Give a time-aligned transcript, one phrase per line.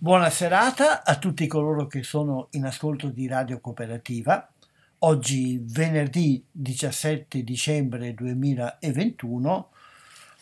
[0.00, 4.48] Buona serata a tutti coloro che sono in ascolto di Radio Cooperativa.
[5.00, 9.70] Oggi venerdì 17 dicembre 2021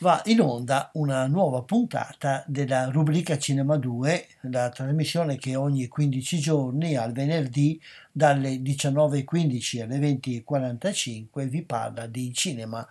[0.00, 6.38] va in onda una nuova puntata della rubrica Cinema 2, la trasmissione che ogni 15
[6.38, 7.80] giorni al venerdì
[8.12, 12.86] dalle 19.15 alle 20.45 vi parla di cinema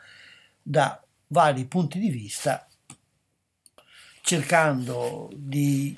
[0.63, 2.67] da vari punti di vista
[4.21, 5.95] cercando di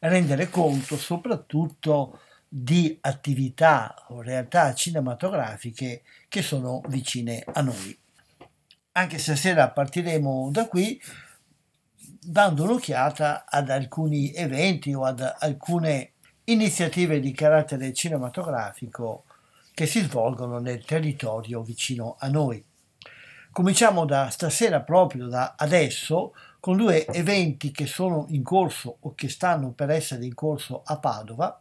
[0.00, 7.96] rendere conto soprattutto di attività o realtà cinematografiche che sono vicine a noi.
[8.92, 11.00] Anche stasera partiremo da qui
[12.20, 16.12] dando un'occhiata ad alcuni eventi o ad alcune
[16.44, 19.24] iniziative di carattere cinematografico
[19.74, 22.64] che si svolgono nel territorio vicino a noi.
[23.52, 29.28] Cominciamo da stasera proprio da adesso con due eventi che sono in corso o che
[29.28, 31.58] stanno per essere in corso a Padova.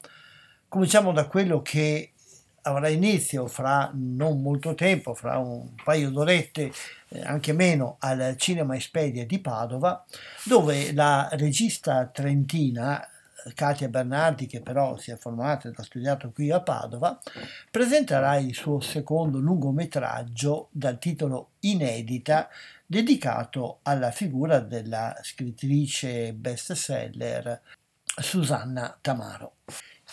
[0.68, 2.12] Cominciamo da quello che
[2.64, 6.72] avrà inizio fra non molto tempo, fra un paio d'orette,
[7.10, 10.04] eh, anche meno, al Cinema Espedia di Padova,
[10.44, 13.08] dove la regista trentina
[13.54, 17.20] Katia Bernardi, che però si è formata ed ha studiato qui a Padova,
[17.70, 22.50] presenterà il suo secondo lungometraggio dal titolo Inedita,
[22.86, 27.62] dedicato alla figura della scrittrice bestseller
[28.04, 29.56] Susanna Tamaro.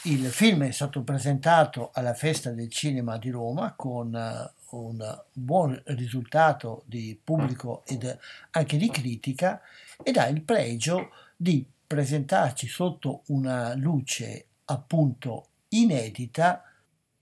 [0.03, 5.81] Il film è stato presentato alla Festa del Cinema di Roma con eh, un buon
[5.87, 8.19] risultato di pubblico ed
[8.51, 9.63] anche di critica
[10.03, 16.63] ed ha il pregio di presentarci sotto una luce appunto inedita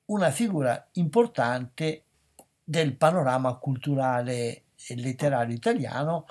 [0.06, 2.04] una figura importante
[2.62, 6.26] del panorama culturale letterario italiano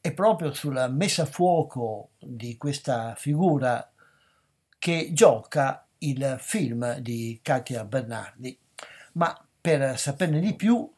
[0.00, 3.90] e proprio sulla messa a fuoco di questa figura
[4.78, 8.58] che gioca il film di Katia Bernardi.
[9.12, 10.92] Ma per saperne di più,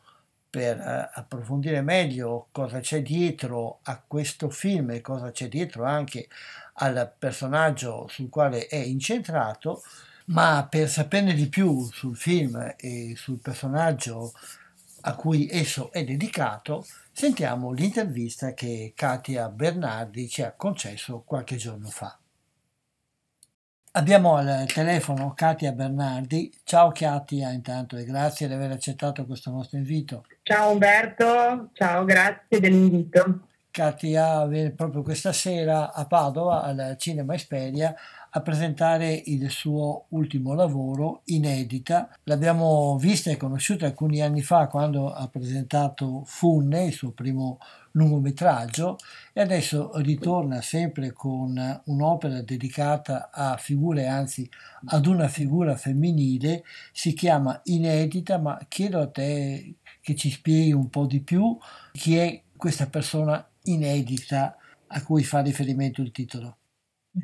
[0.57, 6.29] per eh, approfondire meglio cosa c'è dietro a questo film e cosa c'è dietro anche
[6.77, 9.83] al personaggio sul quale è incentrato,
[10.27, 14.33] ma per saperne di più sul film e sul personaggio
[15.03, 21.89] a cui esso è dedicato, sentiamo l'intervista che Katia Bernardi ci ha concesso qualche giorno
[21.89, 22.19] fa.
[23.97, 26.53] Abbiamo al telefono Katia Bernardi.
[26.65, 30.27] Ciao Katia intanto e grazie di aver accettato questo nostro invito.
[30.43, 33.47] Ciao Umberto, ciao, grazie dell'invito.
[33.71, 37.95] Katia viene proprio questa sera a Padova al Cinema Esperia
[38.29, 42.11] a presentare il suo ultimo lavoro, Inedita.
[42.25, 47.59] L'abbiamo vista e conosciuta alcuni anni fa quando ha presentato Funne, il suo primo
[47.93, 48.99] lungometraggio,
[49.39, 54.49] e adesso ritorna sempre con un'opera dedicata a figure, anzi
[54.87, 60.89] ad una figura femminile, si chiama Inedita, ma chiedo a te che ci spieghi un
[60.89, 61.55] po' di più
[61.93, 64.57] chi è questa persona inedita
[64.87, 66.57] a cui fa riferimento il titolo.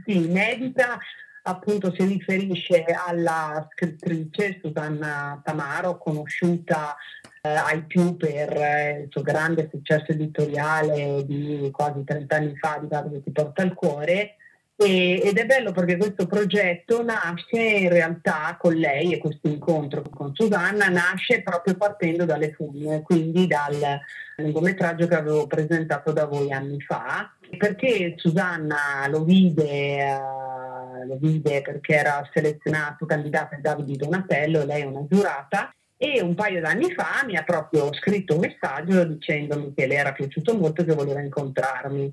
[0.04, 0.98] Sì, inedita
[1.42, 6.96] appunto si riferisce alla scrittrice Susanna Tamaro, conosciuta
[7.40, 12.78] eh, ai più per eh, il suo grande successo editoriale di quasi 30 anni fa
[12.80, 14.36] di che ti porta al cuore.
[14.76, 20.02] E, ed è bello perché questo progetto nasce in realtà con lei e questo incontro
[20.02, 24.00] con Susanna nasce proprio partendo dalle fugne, quindi dal
[24.36, 30.61] lungometraggio che avevo presentato da voi anni fa, perché Susanna lo vide, uh,
[31.04, 36.60] lo vide perché era selezionato candidato Davide Donatello, lei è una giurata, e un paio
[36.60, 40.84] d'anni fa mi ha proprio scritto un messaggio dicendomi che le era piaciuto molto e
[40.84, 42.12] che voleva incontrarmi.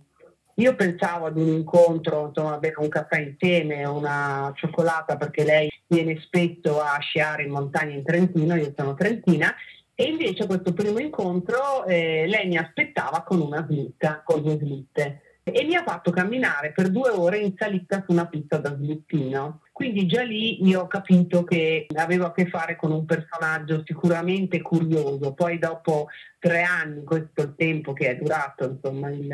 [0.56, 6.20] Io pensavo ad un incontro, insomma, bere un caffè insieme, una cioccolata, perché lei viene
[6.22, 9.56] spesso a sciare in montagna in Trentino, io sono trentina,
[9.96, 15.22] e invece questo primo incontro eh, lei mi aspettava con una slitta, con due slitte
[15.52, 19.62] e mi ha fatto camminare per due ore in salita su una pista da slittino.
[19.72, 24.62] Quindi già lì io ho capito che avevo a che fare con un personaggio sicuramente
[24.62, 25.34] curioso.
[25.34, 26.08] Poi dopo
[26.38, 29.32] tre anni, questo è il tempo che è durato insomma, il,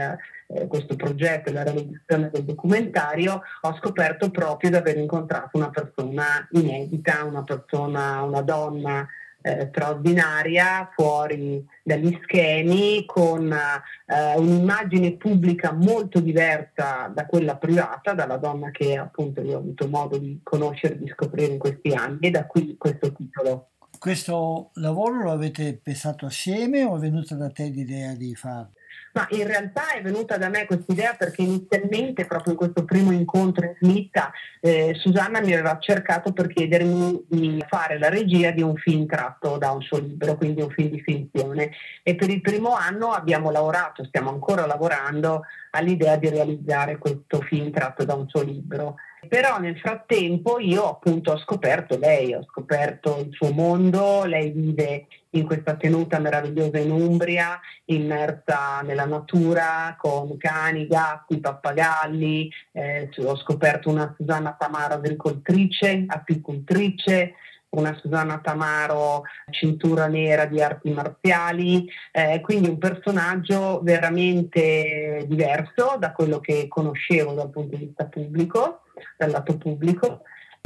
[0.48, 6.48] eh, questo progetto, la realizzazione del documentario, ho scoperto proprio di aver incontrato una persona
[6.52, 9.08] inedita, una persona, una donna
[9.46, 18.38] eh, straordinaria fuori dagli schemi con eh, un'immagine pubblica molto diversa da quella privata, dalla
[18.38, 22.32] donna che appunto io ho avuto modo di conoscere, di scoprire in questi anni e
[22.32, 23.70] da qui questo titolo.
[24.00, 28.72] Questo lavoro lo avete pensato assieme o è venuta da te l'idea di farlo?
[29.16, 33.14] Ma in realtà è venuta da me questa idea perché inizialmente, proprio in questo primo
[33.14, 34.30] incontro in slitta,
[34.60, 39.58] eh, Susanna mi aveva cercato per chiedermi di fare la regia di un film tratto
[39.58, 41.72] da un suo libro, quindi un film di finzione.
[42.04, 47.72] E per il primo anno abbiamo lavorato, stiamo ancora lavorando all'idea di realizzare questo film
[47.72, 48.96] tratto da un suo libro.
[49.28, 55.08] Però nel frattempo io appunto ho scoperto lei, ho scoperto il suo mondo, lei vive
[55.32, 63.36] in questa tenuta meravigliosa in Umbria, immersa nella natura con cani, gatti, pappagalli, eh, ho
[63.36, 67.34] scoperto una Susanna Tamaro agricoltrice, apicoltrice,
[67.80, 76.12] una Susanna Tamaro cintura nera di arti marziali, eh, quindi un personaggio veramente diverso da
[76.12, 78.82] quello che conoscevo dal punto di vista pubblico
[79.18, 80.22] dal lato pubblico.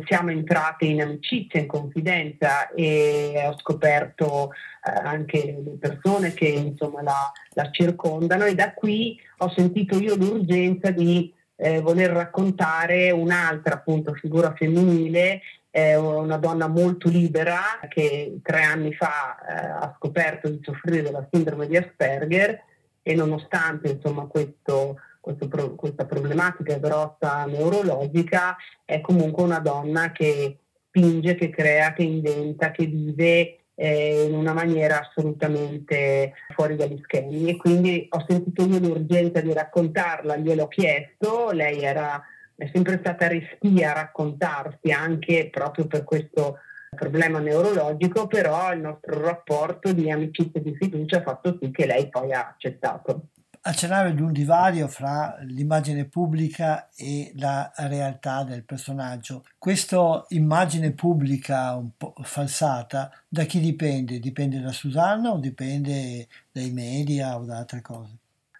[0.06, 7.01] Siamo entrate in amicizia, in confidenza e ho scoperto eh, anche le persone che insomma,
[7.01, 13.73] la, la, circondano e da qui ho sentito io l'urgenza di eh, voler raccontare un'altra
[13.73, 20.50] appunto figura femminile è una donna molto libera che tre anni fa eh, ha scoperto
[20.50, 22.63] di soffrire della sindrome di Asperger
[23.01, 28.56] e nonostante insomma, questo questo, questa problematica grossa neurologica,
[28.86, 34.54] è comunque una donna che spinge, che crea, che inventa, che vive eh, in una
[34.54, 37.50] maniera assolutamente fuori dagli schemi.
[37.50, 42.21] E quindi ho sentito io l'urgenza di raccontarla, gliel'ho chiesto, lei era,
[42.59, 46.57] è sempre stata restia a raccontarsi anche proprio per questo
[46.94, 51.85] problema neurologico, però il nostro rapporto di amicizia e di fiducia ha fatto sì che
[51.85, 53.29] lei poi ha accettato
[53.61, 59.44] accennare di un divario fra l'immagine pubblica e la realtà del personaggio.
[59.57, 64.19] Questa immagine pubblica un po' falsata da chi dipende?
[64.19, 68.19] Dipende da Susanna o dipende dai media o da altre cose?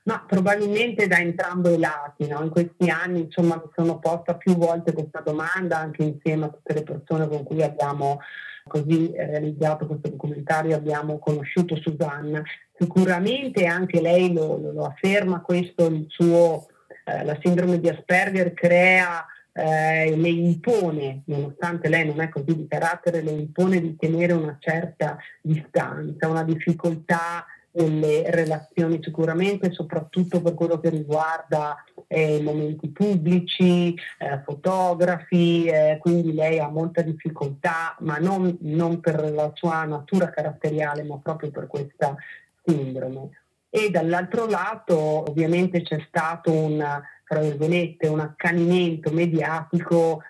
[0.10, 2.42] Ma probabilmente da entrambi i lati, no?
[2.42, 6.74] in questi anni insomma, mi sono posta più volte questa domanda anche insieme a tutte
[6.74, 8.20] le persone con cui abbiamo
[8.66, 12.42] così realizzato questo documentario, abbiamo conosciuto Susanna
[12.80, 16.68] Sicuramente anche lei lo, lo, afferma questo, suo,
[17.04, 22.68] eh, la sindrome di Asperger crea, eh, le impone, nonostante lei non è così di
[22.70, 30.54] carattere, le impone di tenere una certa distanza, una difficoltà nelle relazioni sicuramente, soprattutto per
[30.54, 38.18] quello che riguarda eh, momenti pubblici, eh, fotografi, eh, quindi lei ha molta difficoltà, ma
[38.18, 42.16] non, non, per la sua natura caratteriale, ma proprio per questa
[42.64, 43.30] sindrome.
[43.70, 50.24] E dall'altro lato ovviamente c'è stato un, un accanimento mediatico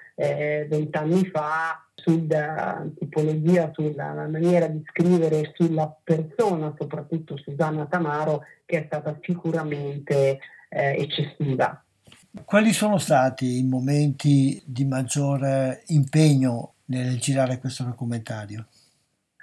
[0.67, 8.81] vent'anni eh, fa sulla tipologia, sulla maniera di scrivere sulla persona, soprattutto Susanna Tamaro, che
[8.81, 11.83] è stata sicuramente eh, eccessiva.
[12.45, 18.67] Quali sono stati i momenti di maggior impegno nel girare questo documentario?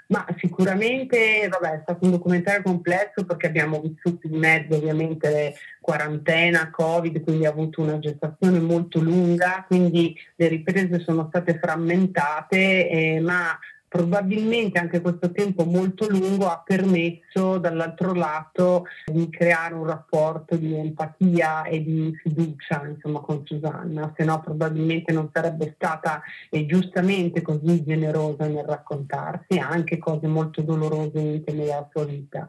[0.09, 6.71] Ma sicuramente vabbè, è stato un documentario complesso perché abbiamo vissuto in mezzo ovviamente quarantena,
[6.71, 13.21] Covid, quindi ha avuto una gestazione molto lunga, quindi le riprese sono state frammentate, eh,
[13.21, 13.59] ma
[13.97, 20.75] probabilmente anche questo tempo molto lungo ha permesso dall'altro lato di creare un rapporto di
[20.75, 27.41] empatia e di fiducia insomma, con Susanna, se no probabilmente non sarebbe stata e giustamente
[27.41, 32.47] così generosa nel raccontarsi anche cose molto dolorose della sua vita.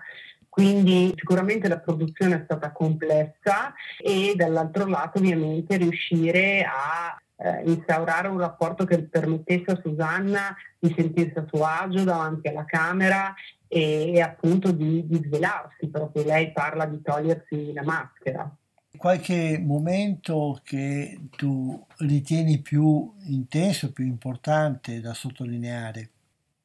[0.49, 8.27] Quindi sicuramente la produzione è stata complessa e dall'altro lato ovviamente riuscire a eh, instaurare
[8.27, 13.33] un rapporto che permettesse a Susanna di sentirsi a suo agio davanti alla camera
[13.67, 18.55] e, e appunto di, di svelarsi, proprio lei parla di togliersi la maschera.
[18.97, 26.09] Qualche momento che tu ritieni più intenso, più importante da sottolineare?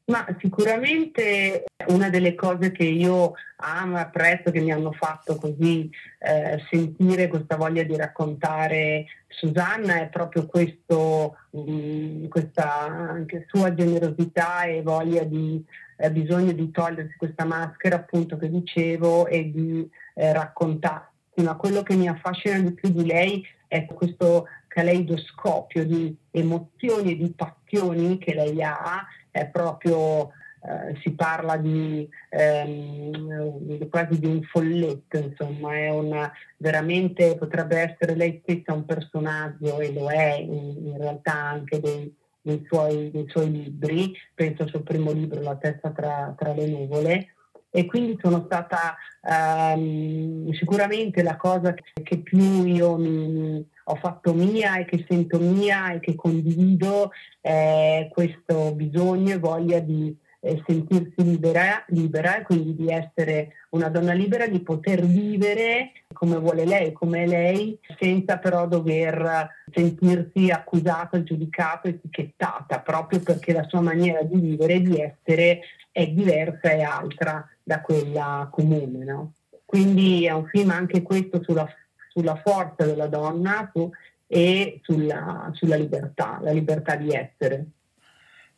[0.04, 5.88] Ma sicuramente una delle cose che io amo e apprezzo, che mi hanno fatto così
[6.18, 14.64] eh, sentire questa voglia di raccontare Susanna è proprio questo, mh, mm, questa sua generosità
[14.64, 15.64] e voglia di
[15.96, 21.10] eh, bisogno di togliersi questa maschera appunto che dicevo e di eh, raccontarsi.
[21.36, 27.16] Ma quello che mi affascina di più di lei è questo caleidoscopio di emozioni e
[27.16, 30.30] di passioni che lei ha è proprio
[30.64, 38.14] eh, si parla di ehm, quasi di un folletto, insomma, è una, veramente potrebbe essere
[38.14, 43.26] lei stessa un personaggio e lo è in, in realtà anche dei, dei, suoi, dei,
[43.28, 47.34] suoi, libri, penso al suo primo libro, La testa tra, tra le nuvole,
[47.74, 54.34] e quindi sono stata ehm, sicuramente la cosa che, che più io mi, ho fatto
[54.34, 57.10] mia e che sento mia e che condivido
[57.40, 60.14] eh, questo bisogno e voglia di
[60.44, 66.36] eh, sentirsi libera, libera e quindi di essere una donna libera, di poter vivere come
[66.36, 73.66] vuole lei, come è lei, senza però dover sentirsi accusata, giudicata, etichettata, proprio perché la
[73.68, 75.60] sua maniera di vivere e di essere
[75.90, 79.04] è diversa e altra da quella comune.
[79.04, 79.32] No?
[79.64, 81.66] Quindi è un film anche questo sulla
[82.12, 83.90] sulla forza della donna su,
[84.26, 87.66] e sulla, sulla, libertà, la libertà di essere.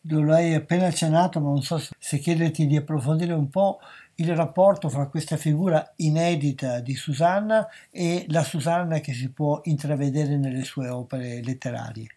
[0.08, 3.78] Lo hai appena accennato, ma non so se chiederti di approfondire un po'
[4.16, 10.36] il rapporto fra questa figura inedita di Susanna e la Susanna che si può intravedere
[10.36, 12.08] nelle sue opere letterarie.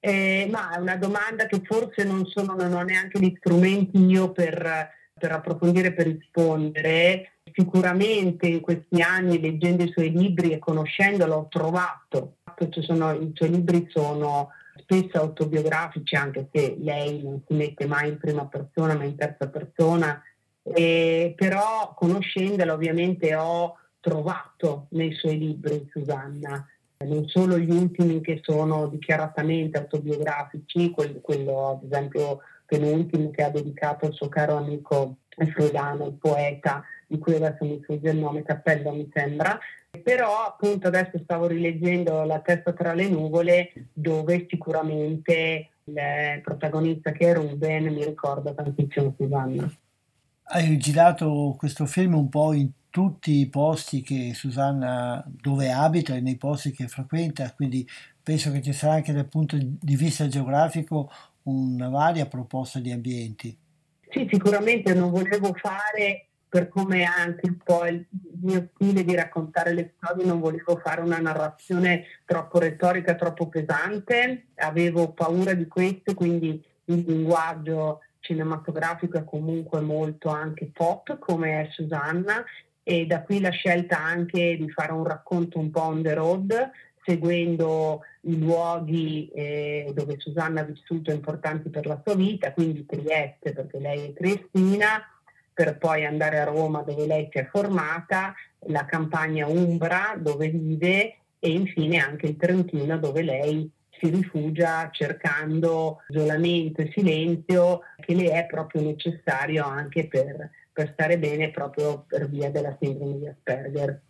[0.00, 4.32] Eh, ma è una domanda che forse non, sono, non ho neanche gli strumenti io
[4.32, 7.30] per, per approfondire, per rispondere.
[7.52, 12.36] Sicuramente in questi anni leggendo i suoi libri e conoscendolo ho trovato,
[12.80, 18.18] sono, i suoi libri sono spesso autobiografici anche se lei non si mette mai in
[18.18, 20.20] prima persona ma in terza persona,
[20.62, 26.66] eh, però conoscendola ovviamente ho trovato nei suoi libri Susanna.
[27.04, 32.40] Non solo gli ultimi che sono dichiaratamente autobiografici, quello ad esempio
[32.78, 37.80] penultimo che ha dedicato al suo caro amico freudiano, il poeta di cui adesso mi
[37.82, 39.58] sfugge il nome, Cappello mi sembra,
[40.02, 47.30] però appunto adesso stavo rileggendo La testa tra le nuvole dove sicuramente il protagonista che
[47.30, 49.70] è Ruben mi ricorda tantissimo Susanna.
[50.46, 56.20] Hai girato questo film un po' in tutti i posti che Susanna dove abita e
[56.20, 57.86] nei posti che frequenta, quindi
[58.22, 61.10] penso che ci sarà anche dal punto di vista geografico
[61.44, 63.56] una varia proposta di ambienti.
[64.10, 68.06] Sì, sicuramente non volevo fare per come anche un po' il
[68.40, 74.46] mio stile di raccontare le storie, non volevo fare una narrazione troppo retorica, troppo pesante,
[74.56, 81.68] avevo paura di questo, quindi il linguaggio cinematografico è comunque molto anche pop, come è
[81.72, 82.44] Susanna,
[82.84, 86.70] e da qui la scelta anche di fare un racconto un po' on the road,
[87.04, 93.52] seguendo i luoghi eh, dove Susanna ha vissuto importanti per la sua vita, quindi Trieste,
[93.52, 95.02] perché lei è triestina,
[95.52, 98.34] per poi andare a Roma dove lei si è formata,
[98.66, 106.02] la campagna Umbra dove vive e infine anche il Trentino dove lei si rifugia cercando
[106.08, 112.28] isolamento e silenzio che le è proprio necessario anche per, per stare bene proprio per
[112.28, 114.00] via della sindrome di Asperger.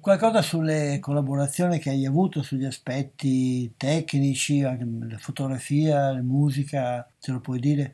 [0.00, 4.76] Qualcosa sulle collaborazioni che hai avuto, sugli aspetti tecnici, la
[5.18, 7.92] fotografia, la musica, ce lo puoi dire?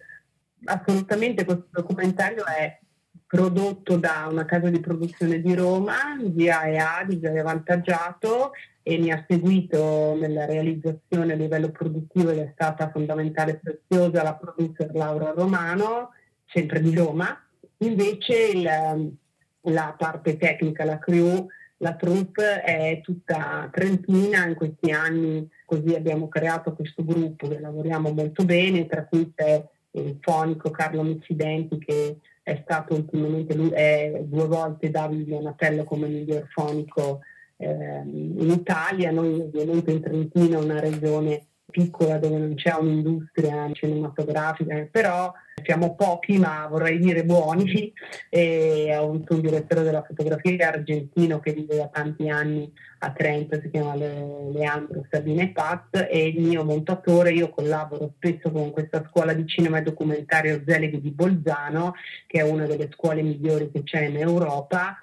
[0.65, 2.79] assolutamente questo documentario è
[3.27, 9.25] prodotto da una casa di produzione di Roma, GAEA, di Gioia Avvantaggiato, e mi ha
[9.27, 15.33] seguito nella realizzazione a livello produttivo ed è stata fondamentale e preziosa la producer Laura
[15.35, 16.11] Romano,
[16.47, 17.43] sempre di Roma.
[17.79, 19.17] Invece il,
[19.61, 21.47] la parte tecnica, la crew,
[21.83, 28.13] la troupe è tutta trentina, in questi anni così abbiamo creato questo gruppo che lavoriamo
[28.13, 29.63] molto bene, tra cui c'è
[29.93, 36.07] il fonico Carlo Miccidenti che è stato ultimamente lui, è due volte Davide Donatello come
[36.07, 37.21] miglior fonico
[37.57, 44.87] eh, in Italia, noi ovviamente in Trentino, una regione piccola dove non c'è un'industria cinematografica,
[44.89, 45.33] però
[45.65, 47.93] siamo pochi ma vorrei dire buoni.
[48.29, 52.73] E ho avuto un direttore della fotografia argentino che vive da tanti anni
[53.05, 58.71] a Trento, si chiama Leandro Sabine Paz e il mio montatore, io collaboro spesso con
[58.71, 61.95] questa scuola di cinema e documentario Zeleghi di Bolzano
[62.27, 64.97] che è una delle scuole migliori che c'è in Europa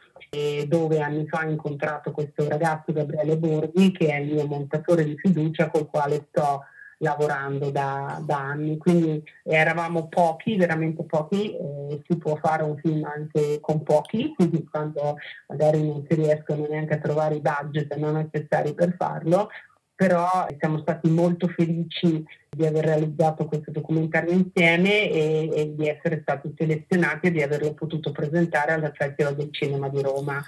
[0.67, 5.17] dove anni fa ho incontrato questo ragazzo Gabriele Borghi che è il mio montatore di
[5.17, 6.65] fiducia col quale sto
[7.00, 13.03] lavorando da, da anni, quindi eravamo pochi, veramente pochi, eh, si può fare un film
[13.03, 18.15] anche con pochi, quindi quando magari non si riescono neanche a trovare i budget non
[18.15, 19.50] necessari per farlo,
[19.96, 26.20] però siamo stati molto felici di aver realizzato questo documentario insieme e, e, di essere
[26.22, 30.41] stati selezionati e di averlo potuto presentare al Festival del Cinema di Roma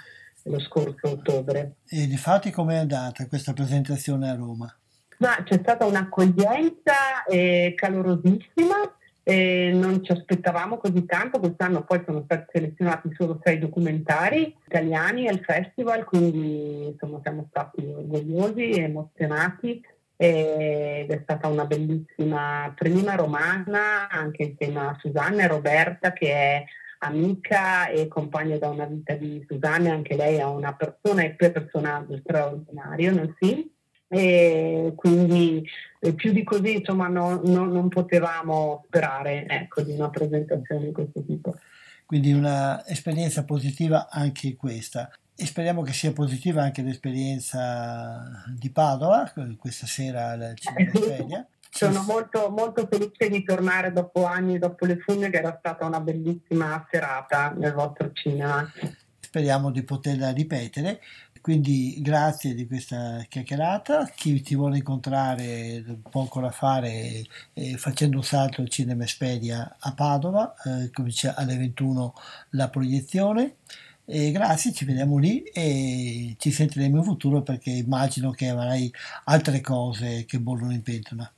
[0.44, 1.76] lo scorso ottobre.
[1.86, 4.74] E di fatti com'è andata questa presentazione a Roma?
[5.22, 12.22] Ma c'è stata un'accoglienza eh, calorosissima, eh, non ci aspettavamo così tanto, quest'anno poi sono
[12.24, 19.80] stati selezionati solo sei documentari italiani al festival, quindi insomma siamo stati orgogliosi e emozionati.
[20.16, 26.64] Ed è stata una bellissima prima romana anche insieme a Susanna e Roberta che è
[26.98, 32.18] amica e compagna da una vita di Susanna, anche lei è una persona e personaggio
[32.18, 33.68] straordinario nel film
[34.14, 35.66] e quindi
[36.14, 41.24] più di così insomma no, no, non potevamo sperare ecco, di una presentazione di questo
[41.24, 41.56] tipo.
[42.04, 45.10] Quindi un'esperienza positiva anche questa.
[45.34, 51.46] E speriamo che sia positiva anche l'esperienza di Padova, questa sera al Cinema Sveglia.
[51.70, 56.00] Sono molto, molto felice di tornare dopo anni, dopo le fugne, che era stata una
[56.00, 58.70] bellissima serata nel vostro cinema.
[59.18, 61.00] Speriamo di poterla ripetere
[61.42, 64.06] quindi grazie di questa chiacchierata.
[64.14, 69.92] Chi ti vuole incontrare può ancora fare eh, facendo un salto al Cinema Espedia a
[69.92, 72.14] Padova, eh, comincia alle 21
[72.50, 73.56] la proiezione.
[74.04, 78.90] E grazie, ci vediamo lì e ci sentiremo in futuro perché immagino che avrai
[79.24, 81.30] altre cose che bollono in pentola.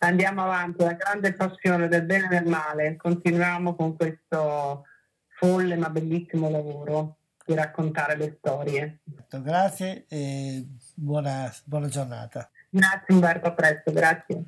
[0.00, 2.96] Andiamo avanti, la grande passione del bene e del male.
[2.96, 4.84] Continuiamo con questo
[5.38, 8.98] folle ma bellissimo lavoro di raccontare le storie.
[9.30, 12.50] Grazie e buona, buona giornata.
[12.68, 14.44] Grazie Umberto, a presto, grazie.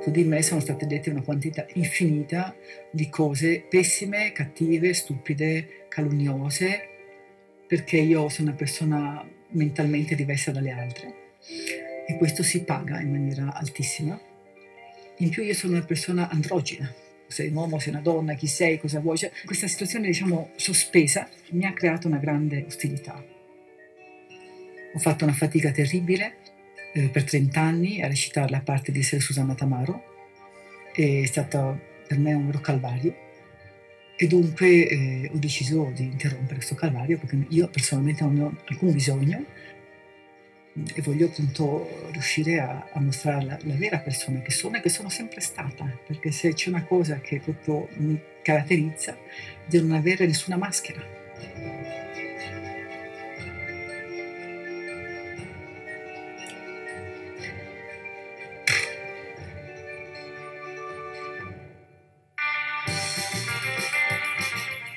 [0.00, 2.54] Su di me sono state dette una quantità infinita
[2.90, 6.80] di cose pessime, cattive, stupide, calunniose,
[7.66, 13.52] perché io sono una persona mentalmente diversa dalle altre e questo si paga in maniera
[13.52, 14.18] altissima.
[15.18, 16.90] In più io sono una persona androgina,
[17.26, 19.18] sei un uomo, sei una donna, chi sei, cosa vuoi.
[19.18, 23.22] Cioè, questa situazione, diciamo, sospesa mi ha creato una grande ostilità.
[24.94, 26.36] Ho fatto una fatica terribile
[26.94, 30.02] eh, per 30 anni a recitare la parte di essere Susanna Tamaro.
[30.94, 33.14] È stato per me un vero calvario
[34.16, 38.92] e dunque eh, ho deciso di interrompere questo calvario perché io personalmente non ho alcun
[38.92, 39.44] bisogno
[40.94, 44.88] e voglio appunto riuscire a, a mostrare la, la, vera persona che sono e che
[44.88, 49.18] sono sempre stata, perché se c'è una cosa che proprio mi caratterizza è
[49.66, 51.16] di non avere nessuna maschera.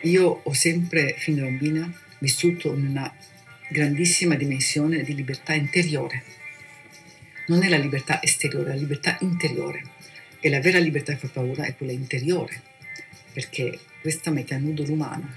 [0.04, 3.14] Io ho sempre, fin da bambina, vissuto in una
[3.72, 6.24] grandissima dimensione di libertà interiore.
[7.48, 9.84] Non è la libertà esteriore, è la libertà interiore.
[10.42, 12.62] E la vera libertà che fa paura è quella interiore,
[13.32, 15.34] perché questa mette a nudo l'umano.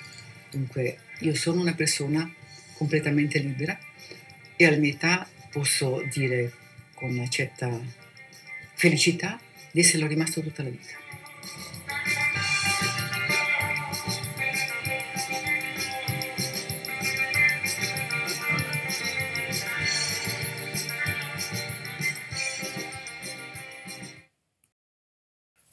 [0.51, 2.29] Dunque io sono una persona
[2.75, 3.79] completamente libera
[4.57, 6.53] e alla mia età posso dire
[6.95, 7.81] con una certa
[8.75, 11.04] felicità di esserlo rimasto tutta la vita.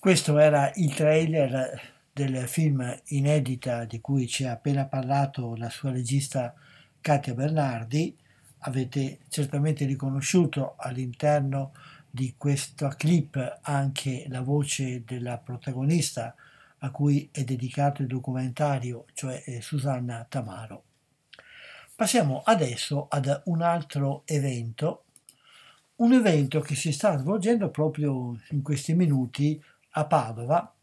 [0.01, 1.79] Questo era il trailer
[2.11, 6.55] del film inedita di cui ci ha appena parlato la sua regista
[6.99, 8.17] Katia Bernardi.
[8.61, 11.73] Avete certamente riconosciuto all'interno
[12.09, 16.33] di questa clip anche la voce della protagonista
[16.79, 20.83] a cui è dedicato il documentario, cioè Susanna Tamaro.
[21.95, 25.03] Passiamo adesso ad un altro evento,
[25.97, 30.73] un evento che si sta svolgendo proprio in questi minuti a Padova,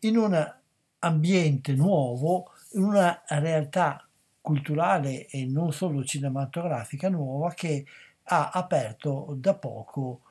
[0.00, 0.54] in un
[1.00, 4.06] ambiente nuovo, in una realtà
[4.40, 7.84] culturale e non solo cinematografica nuova che
[8.24, 10.22] ha aperto da poco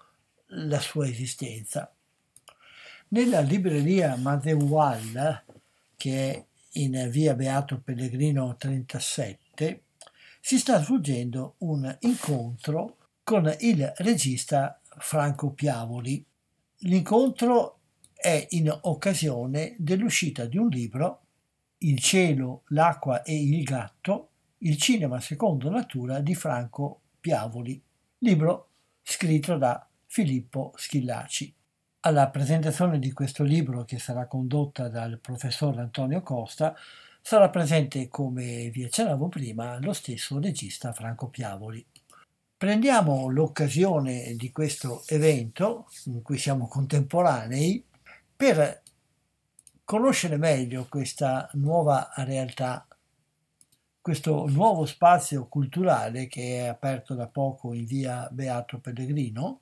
[0.48, 1.92] la sua esistenza.
[3.10, 5.44] Nella libreria Madewal,
[5.96, 9.84] che è in via Beato Pellegrino 37,
[10.40, 16.24] si sta svolgendo un incontro con il regista Franco Piavoli.
[16.84, 17.79] L'incontro
[18.22, 21.22] è in occasione dell'uscita di un libro,
[21.78, 27.82] Il cielo, l'acqua e il gatto, il cinema secondo natura di Franco Piavoli,
[28.18, 31.54] libro scritto da Filippo Schillaci.
[32.02, 36.76] Alla presentazione di questo libro, che sarà condotta dal professor Antonio Costa,
[37.22, 41.86] sarà presente, come vi accennavo prima, lo stesso regista Franco Piavoli.
[42.58, 47.86] Prendiamo l'occasione di questo evento, in cui siamo contemporanei,
[48.40, 48.84] per
[49.84, 52.88] conoscere meglio questa nuova realtà,
[54.00, 59.60] questo nuovo spazio culturale che è aperto da poco in via Beato Pellegrino,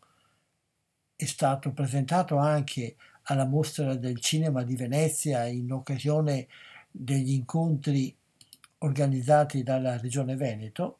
[1.15, 6.47] è stato presentato anche alla mostra del cinema di Venezia in occasione
[6.91, 8.15] degli incontri
[8.77, 10.99] organizzati dalla Regione Veneto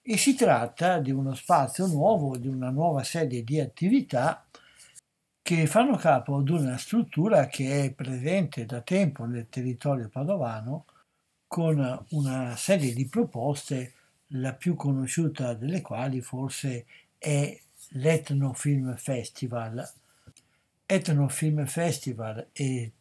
[0.00, 4.46] e si tratta di uno spazio nuovo, di una nuova serie di attività
[5.42, 10.84] che fanno capo ad una struttura che è presente da tempo nel territorio padovano
[11.48, 13.92] con una serie di proposte,
[14.28, 16.86] la più conosciuta delle quali forse
[17.18, 19.86] è l'Etno Film Festival.
[20.86, 22.92] Etno Film Festival ed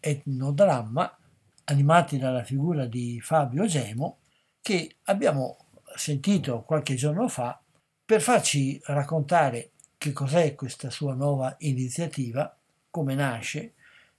[0.00, 1.18] Etnodramma,
[1.64, 4.18] animati dalla figura di Fabio Gemo,
[4.60, 5.56] che abbiamo
[5.94, 7.58] sentito qualche giorno fa
[8.04, 9.70] per farci raccontare
[10.04, 12.54] che cos'è questa sua nuova iniziativa,
[12.90, 13.72] come nasce,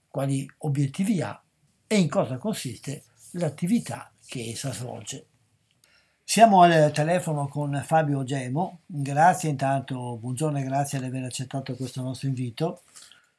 [0.10, 1.40] quali obiettivi ha
[1.86, 5.28] e in cosa consiste l'attività che essa svolge.
[6.24, 12.02] Siamo al telefono con Fabio Gemo, grazie intanto, buongiorno e grazie di aver accettato questo
[12.02, 12.82] nostro invito.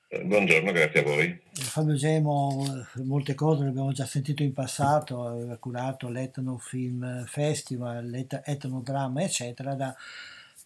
[0.07, 1.41] Eh, buongiorno, grazie a voi.
[1.51, 2.65] Fabio Gemo,
[3.03, 9.75] molte cose le abbiamo già sentito in passato, aveva curato l'Etno Film Festival, l'Etnodramma, eccetera,
[9.75, 9.93] da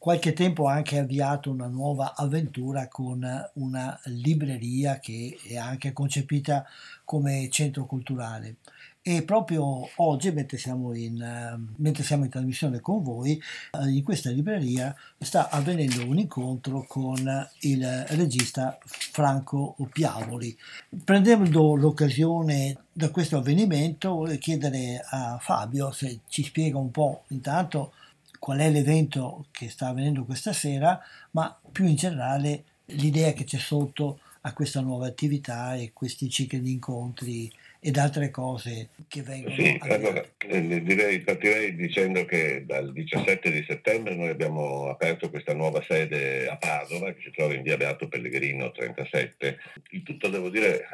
[0.00, 6.64] qualche tempo ha anche avviato una nuova avventura con una libreria che è anche concepita
[7.04, 8.56] come centro culturale.
[9.02, 13.38] E proprio oggi, mentre siamo in, mentre siamo in trasmissione con voi,
[13.72, 20.56] eh, in questa libreria sta avvenendo un incontro con il regista Franco Piavoli.
[21.04, 27.92] Prendendo l'occasione da questo avvenimento, voglio chiedere a Fabio se ci spiega un po' intanto
[28.40, 30.98] qual è l'evento che sta avvenendo questa sera,
[31.32, 36.60] ma più in generale l'idea che c'è sotto a questa nuova attività e questi cicli
[36.60, 39.54] di incontri ed altre cose che vengono.
[39.54, 45.52] Sì, allora, eh, direi, partirei dicendo che dal 17 di settembre noi abbiamo aperto questa
[45.52, 49.58] nuova sede a Padova che si trova in via Beato Pellegrino 37.
[49.90, 50.86] Il tutto devo dire,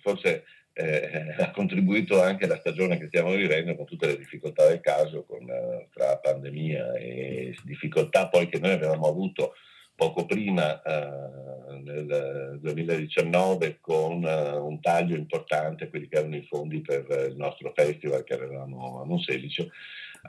[0.00, 0.44] forse
[0.76, 5.24] eh, ha contribuito anche la stagione che stiamo vivendo con tutte le difficoltà del caso,
[5.24, 9.54] con, eh, tra pandemia e difficoltà poi che noi avevamo avuto
[9.94, 16.82] poco prima, eh, nel 2019, con uh, un taglio importante, quelli che erano i fondi
[16.82, 19.70] per uh, il nostro festival che avevamo a Monselice.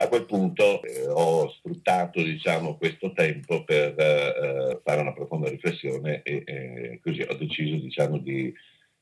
[0.00, 6.22] A quel punto eh, ho sfruttato diciamo, questo tempo per uh, fare una profonda riflessione
[6.22, 8.54] e così ho deciso diciamo, di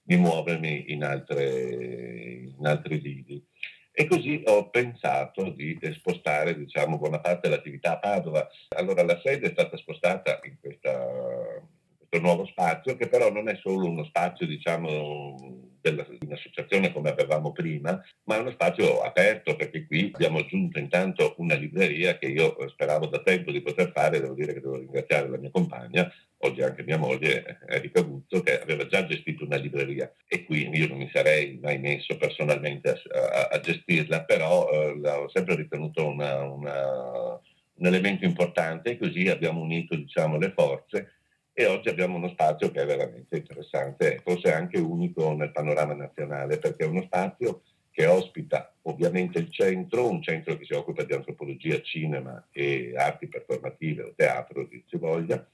[0.07, 3.45] di muovermi in, altre, in altri lidi.
[3.90, 8.47] E così ho pensato di spostare diciamo, buona parte dell'attività a Padova.
[8.77, 11.64] Allora la sede è stata spostata in questa
[12.09, 17.11] questo nuovo spazio, che però non è solo uno spazio, diciamo, della, di un'associazione come
[17.11, 22.27] avevamo prima, ma è uno spazio aperto, perché qui abbiamo aggiunto intanto una libreria che
[22.27, 26.12] io speravo da tempo di poter fare, devo dire che devo ringraziare la mia compagna,
[26.38, 30.11] oggi anche mia moglie Erika Guzzo, che aveva già gestito una libreria.
[30.27, 34.94] E quindi io non mi sarei mai messo personalmente a, a, a gestirla, però eh,
[34.96, 37.40] l'ho sempre ritenuto una, una,
[37.75, 41.16] un elemento importante e così abbiamo unito diciamo, le forze
[41.59, 46.59] e oggi abbiamo uno spazio che è veramente interessante, forse anche unico nel panorama nazionale,
[46.59, 51.14] perché è uno spazio che ospita ovviamente il centro, un centro che si occupa di
[51.14, 55.49] antropologia, cinema e arti performative o teatro, se voglia,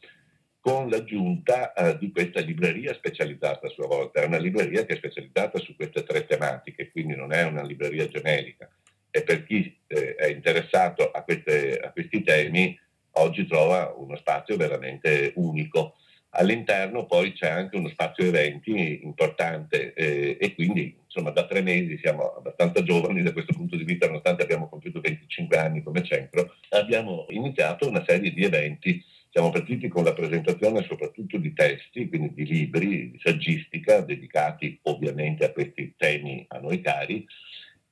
[0.58, 4.22] con l'aggiunta eh, di questa libreria specializzata a sua volta.
[4.22, 8.08] È una libreria che è specializzata su queste tre tematiche, quindi non è una libreria
[8.08, 8.68] generica.
[9.08, 12.76] E per chi eh, è interessato a, queste, a questi temi
[13.12, 15.96] oggi trova uno spazio veramente unico.
[16.34, 21.98] All'interno poi c'è anche uno spazio eventi importante eh, e quindi insomma da tre mesi
[21.98, 26.54] siamo abbastanza giovani da questo punto di vista, nonostante abbiamo compiuto 25 anni come centro,
[26.70, 29.04] abbiamo iniziato una serie di eventi.
[29.30, 35.44] Siamo partiti con la presentazione soprattutto di testi, quindi di libri, di saggistica, dedicati ovviamente
[35.44, 37.26] a questi temi a noi cari,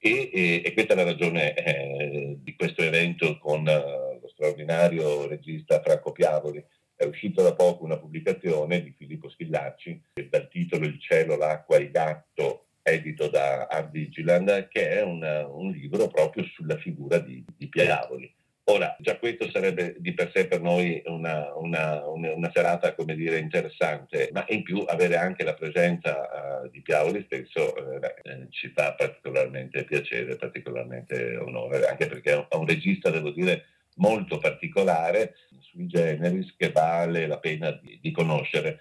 [0.03, 4.10] e, e, e questa è la ragione eh, di questo evento con lo
[4.41, 6.65] straordinario regista Franco Piavoli.
[6.97, 11.91] È uscita da poco una pubblicazione di Filippo Schillacci dal titolo Il cielo, l'acqua, il
[11.91, 17.69] gatto, edito da Art Vigiland, che è una, un libro proprio sulla figura di, di
[17.69, 18.35] Piavoli.
[18.65, 24.29] Ora, già questo sarebbe di per sé per noi una, una, una serata, dire, interessante,
[24.33, 28.95] ma in più avere anche la presenza uh, di Piavoli stesso uh, beh, ci fa
[28.95, 33.65] particolarmente piacere, particolarmente onore, anche perché è un regista, devo dire,
[34.01, 38.81] molto particolare, sui generis, che vale la pena di, di conoscere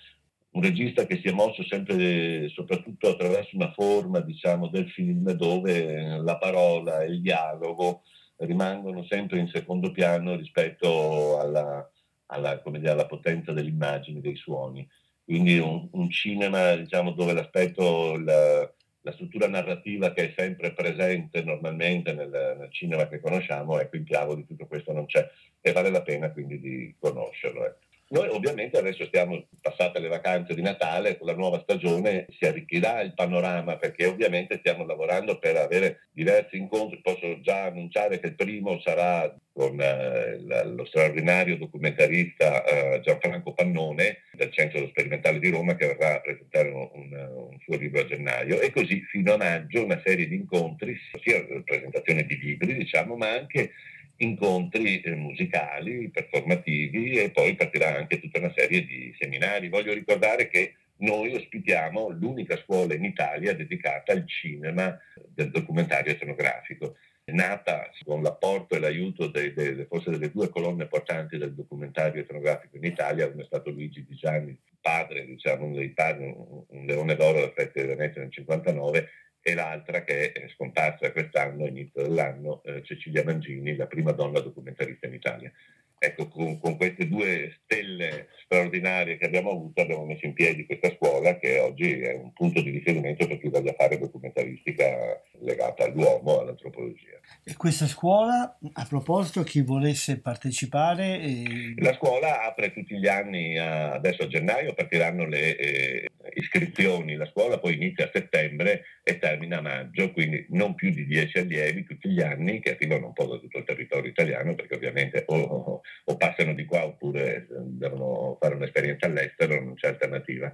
[0.52, 6.18] un regista che si è mosso sempre soprattutto attraverso una forma diciamo, del film dove
[6.18, 8.02] la parola e il dialogo
[8.38, 11.88] rimangono sempre in secondo piano rispetto alla,
[12.28, 14.88] alla, dire, alla potenza dell'immagine, dei suoni.
[15.24, 18.74] Quindi un, un cinema diciamo, dove l'aspetto, la,
[19.10, 24.04] la, struttura narrativa che è sempre presente normalmente nel, nel cinema che conosciamo, ecco in
[24.04, 25.28] Piavo di tutto questo non c'è
[25.62, 27.66] e vale la pena quindi di conoscerlo.
[27.66, 27.88] Ecco.
[28.12, 33.02] Noi ovviamente adesso stiamo passate le vacanze di Natale, con la nuova stagione si arricchirà
[33.02, 37.02] il panorama perché ovviamente stiamo lavorando per avere diversi incontri.
[37.04, 44.24] Posso già annunciare che il primo sarà con eh, lo straordinario documentarista eh, Gianfranco Pannone
[44.32, 48.60] del Centro Sperimentale di Roma che verrà a presentare un, un, suo libro a gennaio
[48.60, 53.30] e così fino a maggio una serie di incontri, sia presentazione di libri diciamo, ma
[53.30, 53.72] anche
[54.20, 59.70] incontri eh, musicali, performativi e poi partirà anche tutta una serie di seminari.
[59.70, 64.98] Voglio ricordare che noi ospitiamo l'unica scuola in Italia dedicata al cinema
[65.34, 71.38] del documentario etnografico, nata con l'apporto e l'aiuto dei, dei, forse delle due colonne portanti
[71.38, 75.90] del documentario etnografico in Italia, uno è stato Luigi Di Gianni, padre, diciamo, uno dei
[75.90, 79.10] padri, un, un leone d'oro alla festa di Venezia nel 59,
[79.42, 85.08] e l'altra che è scomparsa quest'anno, inizio dell'anno, eh, Cecilia Mangini, la prima donna documentarista
[85.08, 85.52] in Italia.
[86.02, 90.90] Ecco, con, con, queste due stelle straordinarie che abbiamo avuto abbiamo messo in piedi questa
[90.96, 96.40] scuola che oggi è un punto di riferimento per chi voglia fare documentaristica legata all'uomo,
[96.40, 97.20] all'antropologia.
[97.44, 101.20] E questa scuola, a proposito, chi volesse partecipare?
[101.20, 101.74] E...
[101.80, 107.26] La scuola apre tutti gli anni, a, adesso a gennaio partiranno le eh, iscrizioni, la
[107.26, 111.84] scuola poi inizia a settembre e termina a maggio, quindi non più di 10 allievi
[111.84, 115.82] tutti gli anni che arrivano un po' da tutto il territorio italiano perché ovviamente o,
[116.06, 120.52] o passano di qua oppure devono fare un'esperienza all'estero, non c'è alternativa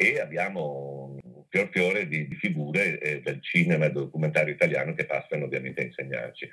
[0.00, 5.04] e abbiamo un fior fiore di, di figure eh, del cinema e documentario italiano che
[5.04, 6.48] passano ovviamente a insegnarci.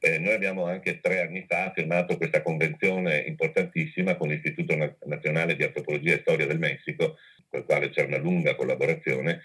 [0.00, 5.62] Eh, noi abbiamo anche tre anni fa firmato questa convenzione importantissima con l'Istituto Nazionale di
[5.62, 7.16] Antropologia e Storia del Messico,
[7.48, 9.42] con il quale c'è una lunga collaborazione,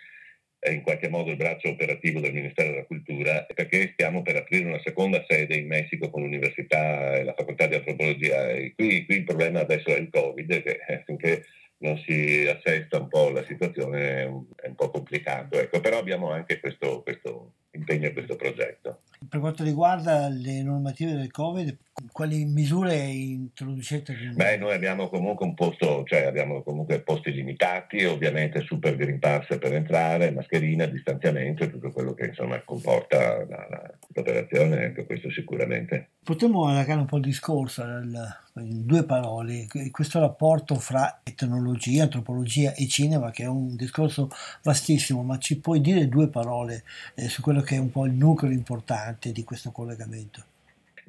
[0.72, 4.82] in qualche modo il braccio operativo del Ministero della Cultura, perché stiamo per aprire una
[4.84, 8.50] seconda sede in Messico con l'Università e la Facoltà di Antropologia.
[8.50, 11.46] E qui, qui il problema adesso è il Covid, che eh, finché
[11.78, 15.60] non si assesta un po' la situazione è un po' complicato.
[15.60, 19.02] Ecco, però abbiamo anche questo, questo impegno e questo progetto.
[19.28, 21.78] Per quanto riguarda le normative del Covid,
[22.16, 24.16] quali misure introducete?
[24.36, 29.58] Beh, noi abbiamo comunque un posto, cioè abbiamo comunque posti limitati, ovviamente super green pass
[29.58, 35.30] per entrare, mascherina, distanziamento e tutto quello che insomma comporta la, la, l'operazione, ecco questo
[35.30, 36.12] sicuramente.
[36.24, 42.88] Potremmo allargare un po' il discorso in due parole, questo rapporto fra etnologia, antropologia e
[42.88, 44.30] cinema che è un discorso
[44.64, 48.14] vastissimo, ma ci puoi dire due parole eh, su quello che è un po' il
[48.14, 50.54] nucleo importante di questo collegamento?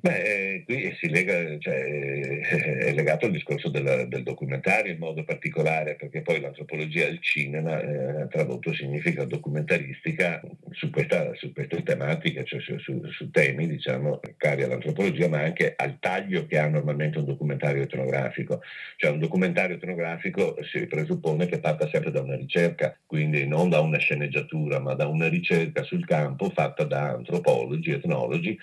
[0.07, 5.97] Beh, qui si lega, cioè, è legato al discorso del, del, documentario in modo particolare,
[5.97, 10.41] perché poi l'antropologia del cinema eh, tradotto significa documentaristica
[10.71, 15.75] su, questa, su queste tematiche, cioè su, su, su, temi diciamo, cari all'antropologia, ma anche
[15.77, 18.63] al taglio che ha normalmente un documentario etnografico.
[18.97, 23.81] Cioè un documentario etnografico si presuppone che parta sempre da una ricerca, quindi non da
[23.81, 28.59] una sceneggiatura, ma da una ricerca sul campo fatta da antropologi, etnologi,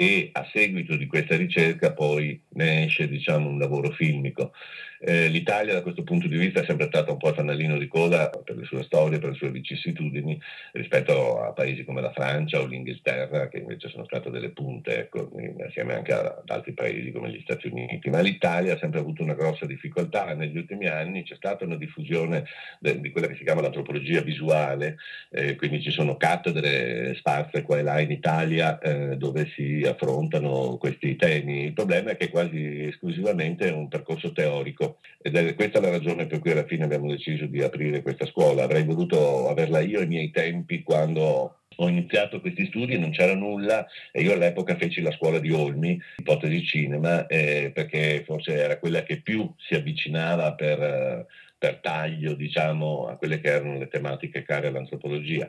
[0.00, 4.52] e a seguito di questa ricerca poi ne esce diciamo, un lavoro filmico.
[5.00, 8.30] Eh, L'Italia da questo punto di vista è sempre stata un po' fanalino di coda
[8.30, 10.40] per le sue storie, per le sue vicissitudini
[10.72, 15.30] rispetto a paesi come la Francia o l'Inghilterra che invece sono state delle punte ecco,
[15.66, 18.10] assieme anche ad altri paesi come gli Stati Uniti.
[18.10, 20.34] Ma l'Italia ha sempre avuto una grossa difficoltà.
[20.34, 22.44] Negli ultimi anni c'è stata una diffusione
[22.80, 24.96] de, di quella che si chiama l'antropologia visuale,
[25.30, 30.76] eh, quindi ci sono cattedre sparse qua e là in Italia eh, dove si affrontano
[30.76, 31.64] questi temi.
[31.64, 34.87] Il problema è che quasi esclusivamente è un percorso teorico
[35.20, 38.62] ed è questa la ragione per cui alla fine abbiamo deciso di aprire questa scuola.
[38.64, 43.34] Avrei voluto averla io ai miei tempi quando ho iniziato questi studi e non c'era
[43.34, 48.78] nulla e io all'epoca feci la scuola di Olmi, ipotesi cinema, eh, perché forse era
[48.78, 54.42] quella che più si avvicinava per, per taglio diciamo, a quelle che erano le tematiche
[54.42, 55.48] care all'antropologia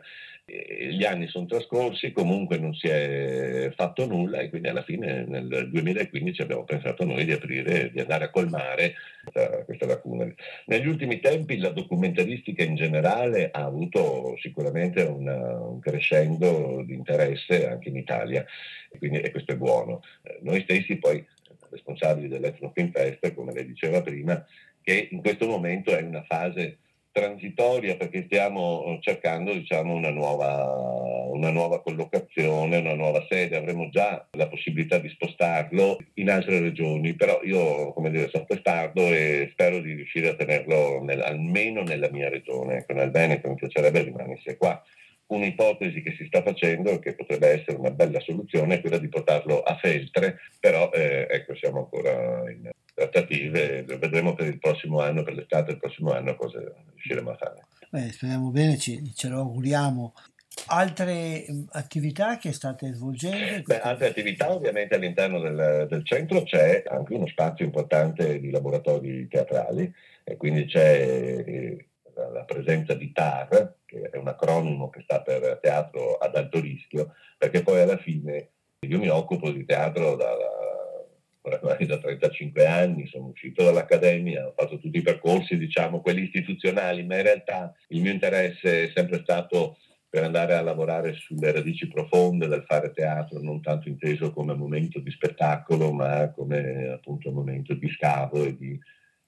[0.92, 5.70] gli anni sono trascorsi, comunque non si è fatto nulla e quindi alla fine nel
[5.70, 10.32] 2015 abbiamo pensato noi di aprire, di andare a colmare questa, questa lacuna.
[10.66, 17.68] Negli ultimi tempi la documentaristica in generale ha avuto sicuramente una, un crescendo di interesse
[17.70, 18.46] anche in Italia
[18.92, 20.02] e, quindi, e questo è buono.
[20.24, 21.26] Eh, noi stessi poi
[21.70, 24.44] responsabili dell'Ethno Film Fest, come lei diceva prima,
[24.82, 26.78] che in questo momento è una fase
[27.12, 34.28] transitoria perché stiamo cercando diciamo, una, nuova, una nuova collocazione, una nuova sede, avremo già
[34.32, 39.80] la possibilità di spostarlo in altre regioni, però io come dire, sono testardo e spero
[39.80, 44.58] di riuscire a tenerlo nel, almeno nella mia regione, con il Veneto mi piacerebbe rimanesse
[44.58, 44.82] qua.
[45.28, 49.10] Un'ipotesi che si sta facendo e che potrebbe essere una bella soluzione è quella di
[49.10, 52.68] portarlo a Feltre, però eh, ecco siamo ancora in,
[53.00, 57.66] trattative, vedremo per il prossimo anno, per l'estate del prossimo anno cosa riusciremo a fare.
[57.90, 60.14] Beh, speriamo bene, ci, ce lo auguriamo.
[60.68, 63.64] Altre attività che state svolgendo?
[63.66, 69.28] Beh, altre attività ovviamente all'interno del, del, centro c'è anche uno spazio importante di laboratori
[69.28, 69.92] teatrali
[70.24, 75.60] e quindi c'è eh, la presenza di TAR, che è un acronimo che sta per
[75.62, 78.50] teatro ad alto rischio, perché poi alla fine
[78.82, 80.69] io mi occupo di teatro dalla
[81.42, 87.04] ormai da 35 anni, sono uscito dall'accademia, ho fatto tutti i percorsi, diciamo, quelli istituzionali,
[87.06, 89.78] ma in realtà il mio interesse è sempre stato
[90.10, 95.00] per andare a lavorare sulle radici profonde del fare teatro, non tanto inteso come momento
[95.00, 98.80] di spettacolo, ma come appunto momento di scavo e di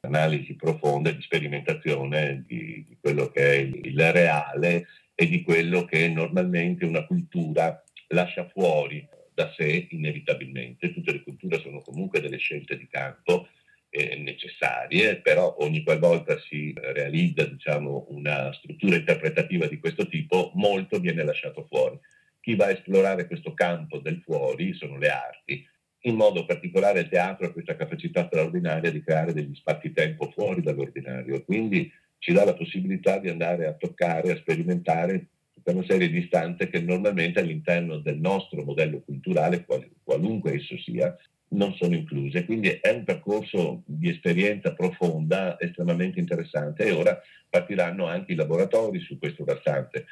[0.02, 6.08] analisi profonda, di sperimentazione di, di quello che è il reale e di quello che
[6.10, 12.78] normalmente una cultura lascia fuori da sé inevitabilmente, tutte le culture sono comunque delle scelte
[12.78, 13.48] di campo
[13.90, 21.00] eh, necessarie, però ogni qualvolta si realizza diciamo, una struttura interpretativa di questo tipo, molto
[21.00, 22.00] viene lasciato fuori.
[22.40, 25.68] Chi va a esplorare questo campo del fuori sono le arti,
[26.06, 31.44] in modo particolare il teatro ha questa capacità straordinaria di creare degli spazi-tempo fuori dall'ordinario,
[31.44, 35.28] quindi ci dà la possibilità di andare a toccare, a sperimentare
[35.62, 40.76] tutta una serie di istanze che normalmente all'interno del nostro modello culturale, qual- qualunque esso
[40.80, 41.16] sia,
[41.50, 42.46] non sono incluse.
[42.46, 47.20] Quindi è un percorso di esperienza profonda, estremamente interessante e ora
[47.50, 50.06] partiranno anche i laboratori su questo versante.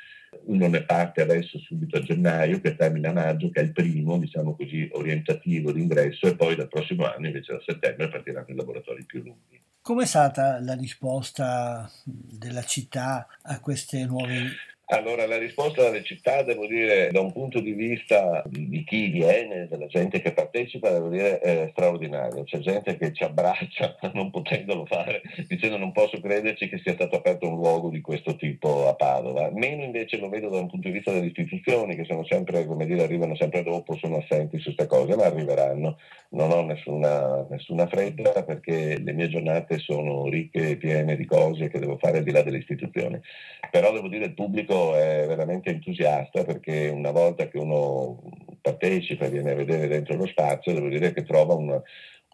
[0.44, 4.20] Uno ne parte adesso subito a gennaio, che termina a maggio, che è il primo,
[4.20, 9.06] diciamo così, orientativo d'ingresso e poi dal prossimo anno, invece da settembre, partiranno i laboratori
[9.06, 9.60] più lunghi.
[9.82, 14.52] Come è stata la risposta della città a queste nuove
[14.92, 19.68] allora, la risposta dalle città, devo dire, da un punto di vista di, chi viene,
[19.68, 22.44] della gente che partecipa, devo dire, è straordinario.
[22.44, 27.18] C'è gente che ci abbraccia non potendolo fare, dicendo non posso crederci che sia stato
[27.18, 29.52] aperto un luogo di questo tipo a Padova.
[29.54, 32.88] Meno invece lo vedo da un punto di vista delle istituzioni, che sono sempre, come
[32.88, 36.00] dire, arrivano sempre dopo, sono assenti su queste cose, ma arriveranno.
[36.30, 41.70] Non ho nessuna, nessuna fretta perché le mie giornate sono ricche e piene di cose
[41.70, 43.20] che devo fare al di là delle istituzioni.
[43.70, 48.22] Però devo dire il pubblico è veramente entusiasta perché una volta che uno
[48.62, 51.82] partecipa e viene a vedere dentro lo spazio, devo dire che trova un,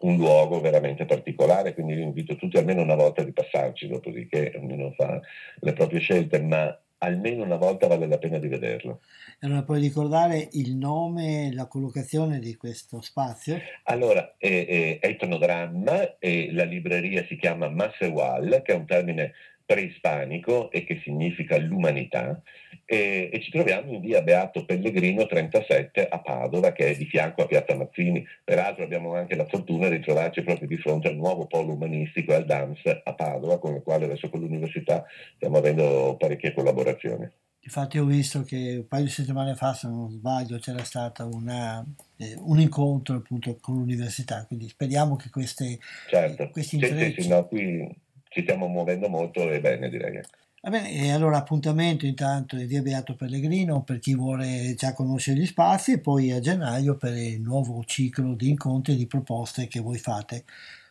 [0.01, 4.91] un luogo veramente particolare, quindi io invito tutti almeno una volta di passarci, dopodiché ognuno
[4.91, 5.19] fa
[5.59, 9.01] le proprie scelte, ma almeno una volta vale la pena di vederlo.
[9.41, 13.59] Allora puoi ricordare il nome e la collocazione di questo spazio?
[13.83, 19.33] Allora, è, è etnodramma e la libreria si chiama Massewal, che è un termine
[19.65, 22.41] preispanico e che significa l'umanità
[22.85, 27.41] e, e, ci troviamo in via Beato Pellegrino 37 a Padova che è di fianco
[27.41, 28.25] a Piazza Mazzini.
[28.43, 32.45] Peraltro abbiamo anche la fortuna di trovarci proprio di fronte al nuovo polo umanistico al
[32.45, 35.03] DAMS a Padova con il quale adesso con l'università
[35.35, 37.27] stiamo avendo parecchie collaborazioni.
[37.65, 41.83] Infatti ho visto che un paio di settimane fa, se non sbaglio, c'era stata una
[42.17, 46.49] eh, un incontro appunto con l'università, quindi speriamo che queste, certo.
[46.51, 47.15] questi sì, intrecci...
[47.15, 48.03] Sì, sì, no, qui
[48.35, 50.19] ci stiamo muovendo molto e bene direi.
[50.61, 55.39] Va bene, e allora appuntamento intanto è via Beato Pellegrino per chi vuole già conoscere
[55.39, 59.67] gli spazi e poi a gennaio per il nuovo ciclo di incontri e di proposte
[59.67, 60.43] che voi fate.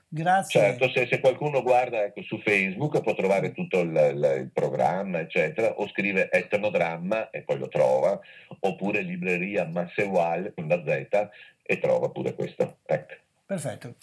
[0.08, 0.60] Grazie.
[0.60, 5.18] Certo, se, se qualcuno guarda ecco, su Facebook può trovare tutto il, il, il, programma,
[5.18, 8.18] eccetera, o scrive etnodramma e poi lo trova,
[8.60, 11.28] oppure libreria Massewal con la Z
[11.62, 12.78] e trova pure questo.
[12.86, 13.23] Ecco.
[13.46, 13.96] Perfetto,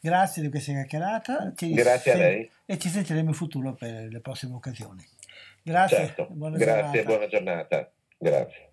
[0.00, 1.52] grazie di questa chiacchierata.
[1.54, 2.50] Ci grazie sen- a lei.
[2.64, 5.06] E ci sentiremo in futuro per le prossime occasioni.
[5.62, 6.28] Grazie, certo.
[6.30, 7.02] buona grazie, giornata.
[7.04, 7.92] buona giornata.
[8.16, 8.66] Grazie.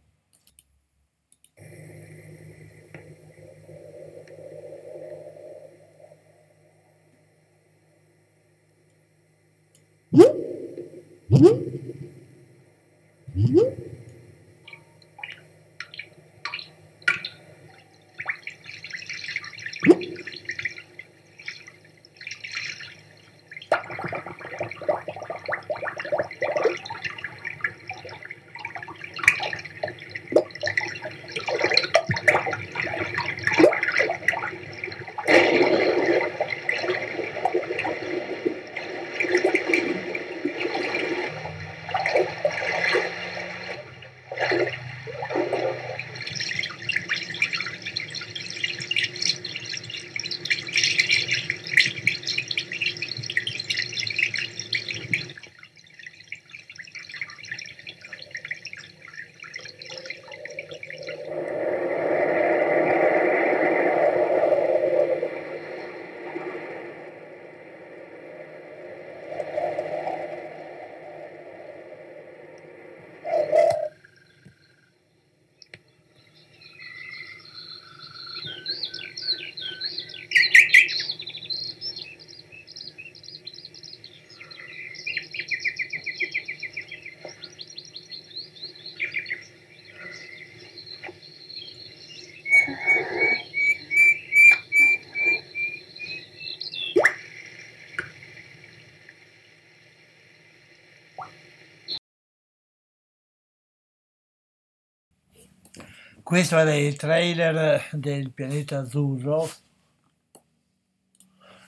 [106.25, 109.47] Questo era il trailer del pianeta azzurro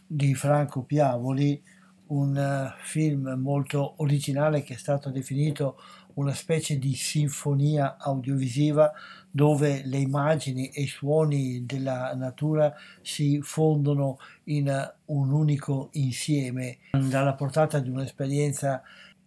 [0.08, 1.62] di Franco Piavoli,
[2.08, 5.80] un eh, film molto originale che è stato definito
[6.16, 8.92] una specie di sinfonia audiovisiva
[9.30, 17.36] dove le immagini e i suoni della natura si fondono in un unico insieme, dalla
[17.36, 18.82] portata di un'esperienza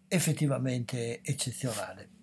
[0.08, 2.18] effettivamente eccezionale.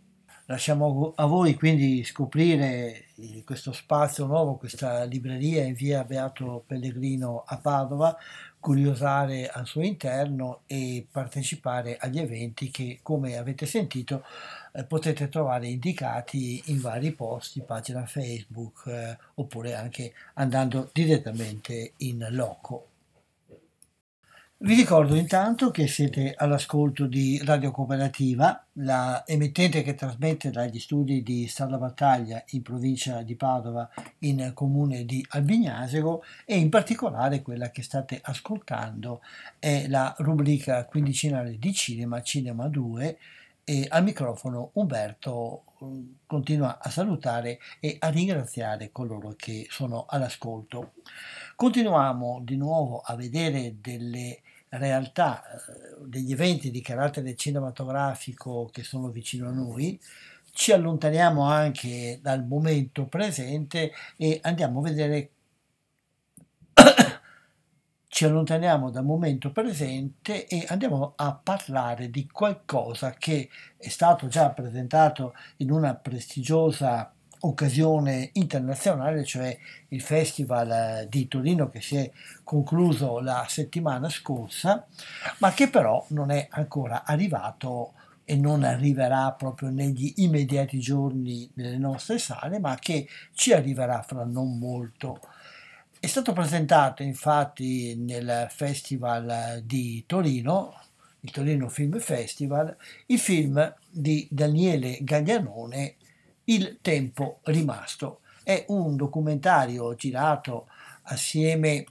[0.49, 3.07] Lasciamo a voi quindi scoprire
[3.43, 8.17] questo spazio nuovo, questa libreria in via Beato Pellegrino a Padova,
[8.57, 14.23] curiosare al suo interno e partecipare agli eventi che, come avete sentito,
[14.71, 22.25] eh, potete trovare indicati in vari posti, pagina Facebook eh, oppure anche andando direttamente in
[22.29, 22.86] loco.
[24.59, 31.21] Vi ricordo intanto che siete all'ascolto di Radio Cooperativa, la emittente che trasmette dagli studi
[31.21, 33.87] di Stalla Battaglia in provincia di Padova
[34.21, 39.21] in comune di Albignasego e in particolare quella che state ascoltando
[39.59, 43.17] è la rubrica quindicinale di cinema, Cinema 2
[43.63, 50.93] e al microfono Umberto mm, continua a salutare e a ringraziare coloro che sono all'ascolto.
[51.55, 59.09] Continuiamo di nuovo a vedere delle realtà, eh, degli eventi di carattere cinematografico che sono
[59.09, 59.99] vicino a noi,
[60.51, 65.29] ci allontaniamo anche dal momento presente e andiamo a vedere
[68.07, 74.49] ci allontaniamo dal momento presente e andiamo a parlare di qualcosa che è stato già
[74.49, 79.57] presentato in una prestigiosa occasione internazionale, cioè
[79.89, 82.11] il Festival di Torino che si è
[82.43, 84.85] concluso la settimana scorsa,
[85.39, 87.93] ma che però non è ancora arrivato
[88.29, 94.25] e non arriverà proprio negli immediati giorni nelle nostre sale, ma che ci arriverà fra
[94.25, 95.21] non molto.
[95.99, 100.75] È stato presentato infatti nel Festival di Torino,
[101.21, 102.75] il Torino Film Festival,
[103.07, 105.95] il film di Daniele Gaglianone
[106.49, 108.21] il tempo rimasto.
[108.43, 110.67] È un documentario girato
[111.03, 111.85] assieme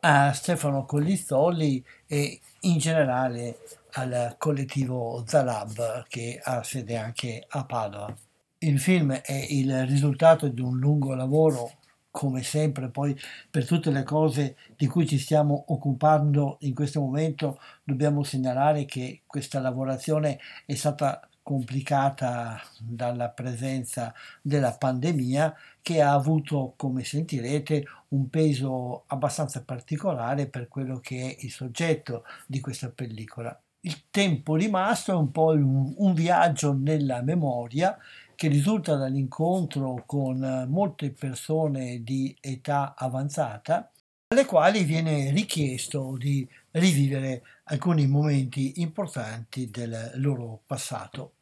[0.00, 3.58] a Stefano Collizzoli e in generale
[3.92, 8.14] al collettivo Zalab che ha sede anche a Padova.
[8.58, 11.72] Il film è il risultato di un lungo lavoro
[12.10, 13.16] come sempre poi
[13.48, 19.22] per tutte le cose di cui ci stiamo occupando in questo momento dobbiamo segnalare che
[19.26, 21.20] questa lavorazione è stata
[21.50, 30.68] complicata dalla presenza della pandemia che ha avuto, come sentirete, un peso abbastanza particolare per
[30.68, 33.60] quello che è il soggetto di questa pellicola.
[33.80, 37.98] Il tempo rimasto è un po' un, un viaggio nella memoria
[38.36, 43.90] che risulta dall'incontro con molte persone di età avanzata,
[44.28, 51.32] alle quali viene richiesto di rivivere alcuni momenti importanti del loro passato.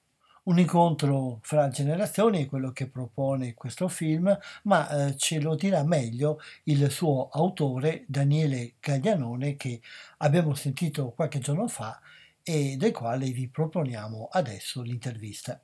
[0.48, 5.84] Un incontro fra generazioni è quello che propone questo film, ma eh, ce lo dirà
[5.84, 9.82] meglio il suo autore Daniele Gaglianone che
[10.18, 12.00] abbiamo sentito qualche giorno fa
[12.42, 15.60] e del quale vi proponiamo adesso l'intervista.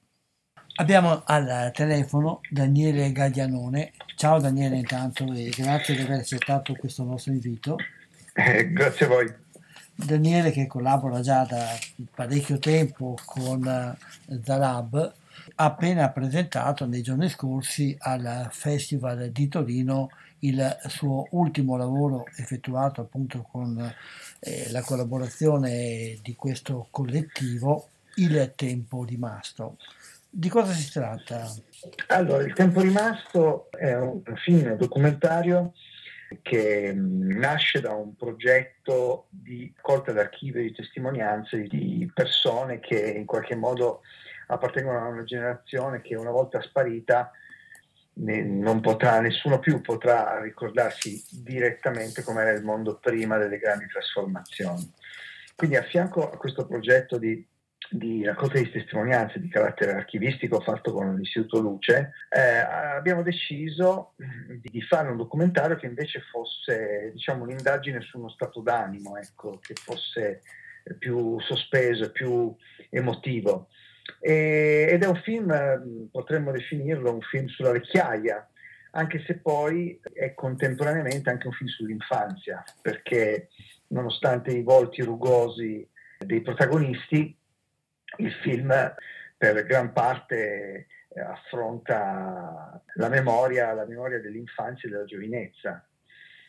[0.77, 3.93] Abbiamo al telefono Daniele Gaglianone.
[4.17, 7.79] Ciao Daniele intanto e grazie di aver accettato questo nostro invito.
[8.35, 9.44] Eh, grazie a voi.
[9.95, 11.79] Daniele che collabora già da
[12.15, 13.97] parecchio tempo con
[14.43, 15.13] Zalab
[15.57, 23.01] ha appena presentato nei giorni scorsi al Festival di Torino il suo ultimo lavoro effettuato
[23.01, 23.95] appunto con
[24.41, 29.77] eh, la collaborazione di questo collettivo Il tempo rimasto.
[30.29, 31.53] Di cosa si tratta?
[32.09, 35.73] Allora, Il tempo rimasto è un film documentario
[36.43, 43.55] che nasce da un progetto di raccolta d'archivio di testimonianze di persone che in qualche
[43.55, 44.03] modo
[44.47, 47.31] appartengono a una generazione che una volta sparita
[48.81, 54.93] potrà, nessuno più potrà ricordarsi direttamente com'era il mondo prima delle grandi trasformazioni.
[55.57, 57.45] Quindi a fianco a questo progetto di
[57.91, 64.15] di raccolta di testimonianze di carattere archivistico fatto con l'Istituto Luce, eh, abbiamo deciso
[64.61, 69.75] di fare un documentario che invece fosse diciamo, un'indagine su uno stato d'animo, ecco, che
[69.75, 70.43] fosse
[70.99, 72.55] più sospeso, più
[72.91, 73.69] emotivo.
[74.21, 78.49] E, ed è un film, potremmo definirlo un film sulla vecchiaia,
[78.93, 83.49] anche se poi è contemporaneamente anche un film sull'infanzia, perché
[83.89, 87.37] nonostante i volti rugosi dei protagonisti,
[88.19, 88.73] il film
[89.37, 95.87] per gran parte eh, affronta la memoria, la memoria dell'infanzia e della giovinezza,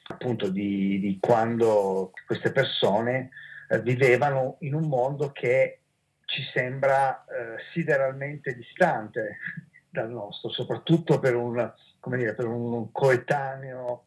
[0.07, 3.29] appunto di, di quando queste persone
[3.69, 5.81] eh, vivevano in un mondo che
[6.25, 9.37] ci sembra eh, sideralmente distante
[9.89, 11.71] dal nostro, soprattutto per un,
[12.15, 14.03] dire, per un coetaneo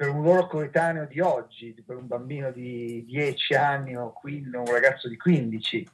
[0.00, 5.10] per un loro coetaneo di oggi, per un bambino di 10 anni o un ragazzo
[5.10, 5.86] di 15,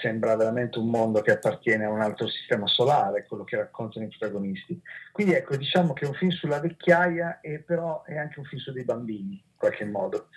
[0.00, 4.08] sembra veramente un mondo che appartiene a un altro sistema solare, quello che raccontano i
[4.08, 4.80] protagonisti.
[5.12, 8.60] Quindi ecco, diciamo che è un film sulla vecchiaia e però è anche un film
[8.60, 10.28] su dei bambini, in qualche modo.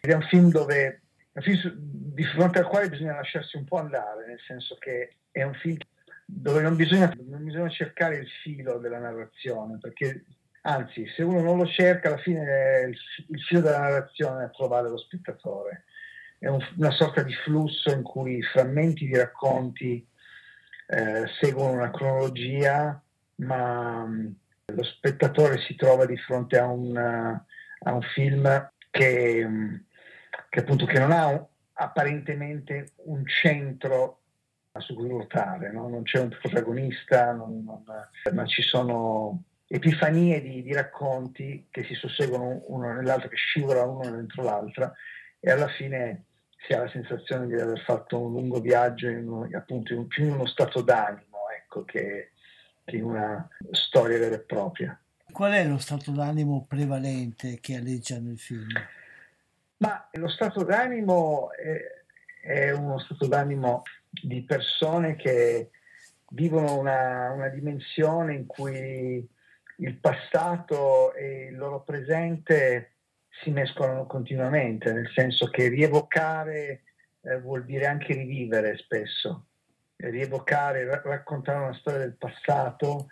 [0.00, 3.64] Ed è un film dove un film su, di fronte al quale bisogna lasciarsi un
[3.64, 5.78] po' andare, nel senso che è un film
[6.26, 10.24] dove non bisogna, non bisogna cercare il filo della narrazione, perché
[10.62, 12.96] anzi, se uno non lo cerca, alla fine il,
[13.28, 15.84] il filo della narrazione è trovare lo spettatore
[16.38, 20.06] è un, una sorta di flusso in cui frammenti di racconti
[20.86, 23.02] eh, seguono una cronologia,
[23.36, 24.32] ma mh, mm,
[24.74, 29.74] lo spettatore si trova di fronte a un, a un film che, mm,
[30.48, 34.20] che, appunto che non ha un, apparentemente un centro
[34.78, 35.88] su cui ruotare, no?
[35.88, 37.84] non c'è un protagonista, non, non,
[38.32, 44.10] ma ci sono epifanie di, di, racconti che si susseguono uno nell'altro, che scivolano uno
[44.10, 44.92] dentro l'altra
[45.44, 46.24] e alla fine
[46.66, 50.24] si ha la sensazione di aver fatto un lungo viaggio in uno, appunto in, più
[50.24, 52.30] in uno stato d'animo ecco, che,
[52.82, 54.98] che in una storia vera e propria.
[55.30, 58.68] Qual è lo stato d'animo prevalente che alleggia nel film?
[59.78, 61.78] Ma lo stato d'animo è,
[62.40, 65.70] è uno stato d'animo di persone che
[66.30, 69.28] vivono una, una, dimensione in cui
[69.76, 72.93] il passato e il loro presente
[73.42, 76.82] si mescolano continuamente, nel senso che rievocare
[77.22, 79.46] eh, vuol dire anche rivivere spesso,
[79.96, 83.08] rievocare, ra- raccontare una storia del passato,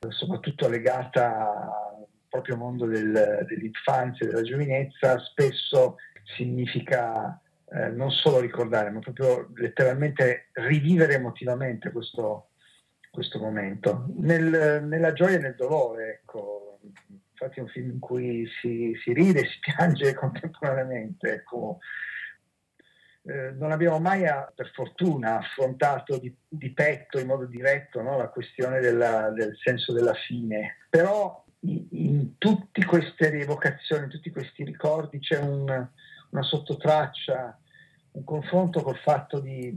[0.00, 5.96] eh, soprattutto legata al proprio mondo del, dell'infanzia della giovinezza, spesso
[6.36, 12.50] significa eh, non solo ricordare, ma proprio letteralmente rivivere emotivamente questo,
[13.10, 16.80] questo momento, nel, nella gioia e nel dolore, ecco,
[17.38, 21.34] infatti è un film in cui si, si ride e si piange contemporaneamente.
[21.34, 21.78] Ecco.
[23.24, 24.22] eh, non abbiamo mai,
[24.54, 29.92] per fortuna, affrontato di, di petto in modo diretto no, la questione della, del senso
[29.92, 35.88] della fine, però in, in tutte queste rievocazioni, in tutti questi ricordi c'è un,
[36.30, 37.58] una sottotraccia,
[38.12, 39.76] un confronto col fatto di,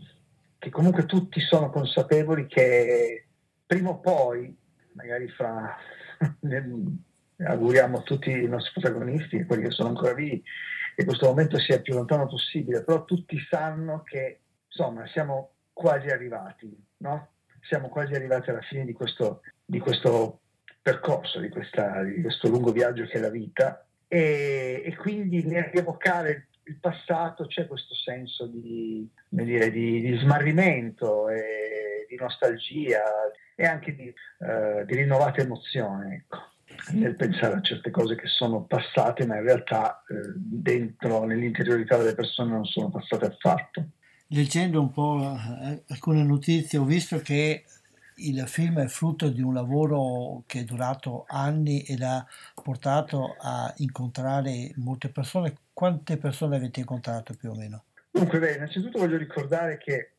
[0.57, 3.26] che comunque tutti sono consapevoli che
[3.66, 4.55] prima o poi,
[4.93, 5.76] magari fra,
[7.44, 10.44] auguriamo a tutti i nostri protagonisti, quelli che sono ancora vivi,
[10.96, 16.10] che questo momento sia il più lontano possibile, però tutti sanno che insomma siamo quasi
[16.10, 17.30] arrivati, no?
[17.62, 20.42] Siamo quasi arrivati alla fine di questo, di questo
[20.82, 25.66] percorso, di, questa, di, questo lungo viaggio che è la vita e, e quindi nel
[25.66, 33.02] rievocare il passato c'è questo senso di, dire, di, smarrimento e di nostalgia
[33.56, 34.14] e anche di,
[34.86, 36.16] di rinnovata emozione.
[36.16, 36.58] Ecco
[36.92, 42.16] nel pensare a certe cose che sono passate, ma in realtà eh, dentro, nell'interiorità delle
[42.16, 43.90] persone non sono passate affatto.
[44.28, 47.64] Leggendo un po' eh, alcune notizie ho visto che
[48.20, 52.26] il film è frutto di un lavoro che è durato anni ed ha
[52.62, 55.56] portato a incontrare molte persone.
[55.74, 57.86] Quante persone avete incontrato più o meno?
[58.12, 60.14] Dunque, beh, innanzitutto voglio ricordare che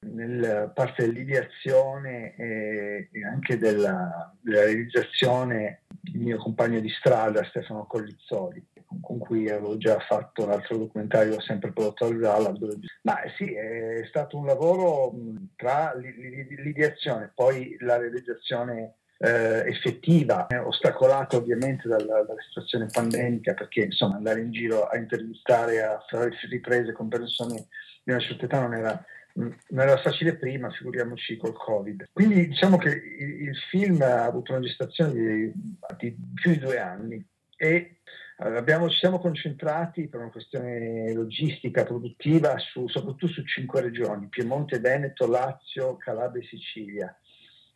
[0.00, 7.86] nella parte dell'ideazione e, e anche della, della, realizzazione il mio compagno di strada Stefano
[7.86, 8.64] Collizzoli
[9.00, 12.52] con, cui avevo già fatto l'altro documentario sempre prodotto al Zala
[13.02, 15.12] ma sì è stato un lavoro
[15.56, 23.54] tra l'ideazione e poi la realizzazione eh, effettiva, eh, ostacolato ovviamente dalla, dalla, situazione pandemica,
[23.54, 27.68] perché insomma andare in giro a intervistare, a fare riprese con persone
[28.02, 29.04] di una certa età non era
[29.34, 32.08] non era facile prima, figuriamoci col Covid.
[32.12, 35.52] Quindi diciamo che il, il film ha avuto una gestazione di,
[35.98, 37.24] di più di due anni
[37.56, 37.98] e
[38.38, 44.78] abbiamo, ci siamo concentrati per una questione logistica, produttiva, su, soprattutto su cinque regioni, Piemonte,
[44.78, 47.16] Veneto, Lazio, Calabria e Sicilia,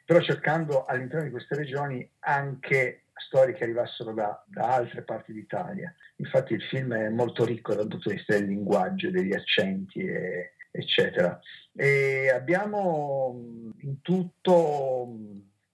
[0.05, 5.93] però cercando all'interno di queste regioni anche storie che arrivassero da, da altre parti d'Italia.
[6.17, 10.53] Infatti il film è molto ricco dal punto di vista del linguaggio, degli accenti e,
[10.79, 11.39] eccetera.
[11.75, 15.09] E abbiamo in tutto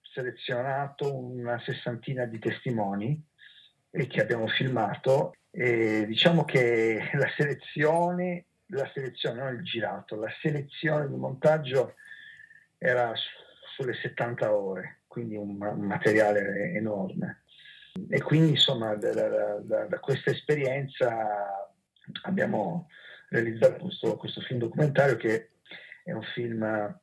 [0.00, 3.22] selezionato una sessantina di testimoni
[3.90, 11.08] che abbiamo filmato e diciamo che la selezione, la selezione, non il girato, la selezione
[11.08, 11.94] di montaggio
[12.78, 13.12] era
[13.76, 17.42] sulle 70 ore, quindi un, materiale enorme.
[18.08, 21.70] E quindi insomma da, da, da questa esperienza
[22.22, 22.88] abbiamo
[23.28, 25.50] realizzato questo, questo, film documentario che
[26.04, 26.98] è un film,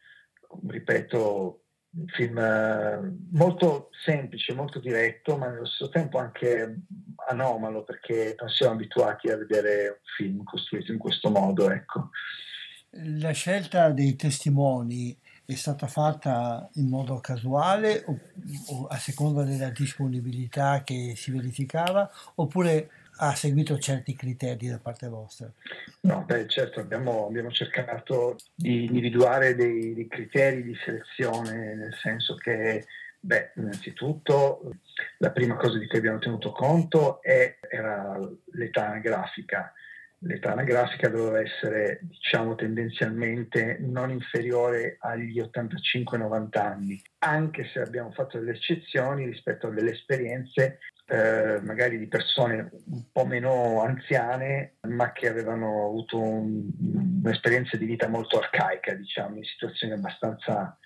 [0.67, 1.63] ripeto,
[1.93, 6.82] un film molto semplice, molto diretto, ma nello stesso tempo anche
[7.30, 11.69] anomalo perché non siamo abituati a vedere un film costruito in questo modo.
[11.69, 12.09] Ecco.
[12.91, 18.19] La scelta dei testimoni è stata fatta in modo casuale o,
[18.67, 22.89] o a seconda della disponibilità che si verificava oppure
[23.24, 25.51] ha seguito certi criteri da parte vostra?
[26.01, 32.34] No, beh, certo, abbiamo, abbiamo cercato di individuare dei, dei, criteri di selezione, nel senso
[32.36, 32.86] che,
[33.19, 34.74] beh, innanzitutto
[35.19, 38.17] la prima cosa di cui abbiamo tenuto conto è, era
[38.53, 39.72] l'età anagrafica.
[40.24, 48.39] L'età anagrafica doveva essere, diciamo, tendenzialmente non inferiore agli 85-90 anni, anche se abbiamo fatto
[48.39, 50.80] delle eccezioni rispetto a delle esperienze
[51.12, 56.70] eh, magari di persone un po' meno anziane, ma che avevano avuto un,
[57.22, 60.78] un'esperienza di vita molto arcaica, diciamo, in situazioni abbastanza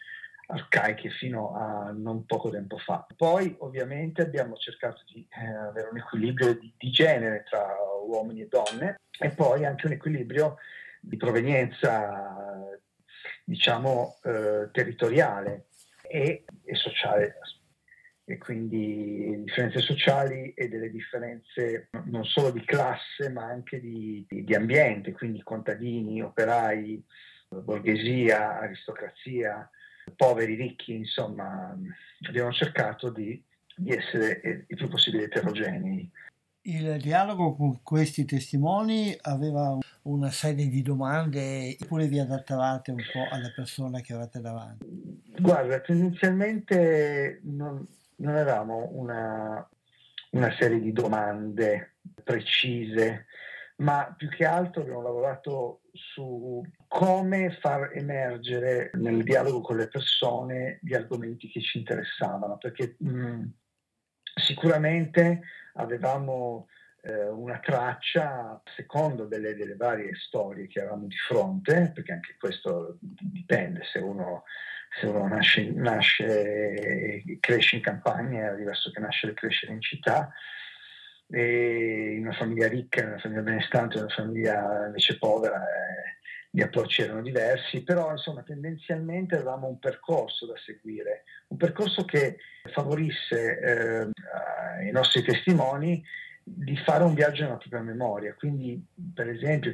[0.47, 3.05] arcaiche fino a non poco tempo fa.
[3.15, 7.63] Poi ovviamente abbiamo cercato di eh, avere un equilibrio di, di, genere tra
[8.03, 10.57] uomini e donne e poi anche un equilibrio
[11.01, 12.65] di provenienza,
[13.43, 15.67] diciamo, eh, territoriale
[16.01, 17.37] e, e sociale
[18.27, 24.43] e quindi differenze sociali e delle differenze non solo di classe ma anche di, di,
[24.43, 27.03] di ambiente, quindi contadini, operai,
[27.47, 29.69] borghesia, aristocrazia,
[30.15, 31.77] poveri, ricchi, insomma
[32.27, 33.41] abbiamo cercato di,
[33.75, 36.09] di essere il più possibile eterogenei.
[36.67, 43.27] Il dialogo con questi testimoni aveva una serie di domande, eppure vi adattavate un po'
[43.29, 45.21] alla persona che avete davanti?
[45.37, 49.67] Guarda, tendenzialmente non, non avevamo una,
[50.31, 53.25] una serie di domande precise,
[53.77, 60.79] ma più che altro abbiamo lavorato su come far emergere nel dialogo con le persone
[60.81, 63.43] gli argomenti che ci interessavano, perché mh,
[64.35, 65.41] sicuramente
[65.73, 66.67] avevamo
[67.01, 72.97] eh, una traccia secondo delle, delle, varie storie che avevamo di fronte, perché anche questo
[72.99, 74.43] dipende, se uno,
[75.03, 80.31] uno nasce, nasce e cresce in campagna è diverso che nascere e crescere in città,
[81.29, 85.57] e in una famiglia ricca, una famiglia benestante, una famiglia invece povera.
[85.57, 86.13] Eh,
[86.55, 92.37] gli approcci erano diversi, però insomma tendenzialmente avevamo un percorso da seguire, un percorso che
[92.71, 94.09] favorisse eh,
[94.79, 96.01] ai nostri testimoni
[96.41, 98.33] di fare un viaggio nella propria memoria.
[98.35, 98.81] Quindi,
[99.13, 99.73] per esempio,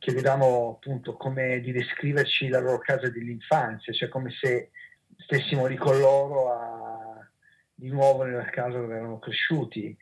[0.00, 4.70] chiedevamo appunto come di descriverci la loro casa dell'infanzia, cioè come se
[5.18, 7.30] stessimo lì con loro a,
[7.74, 9.94] di nuovo nella casa dove erano cresciuti,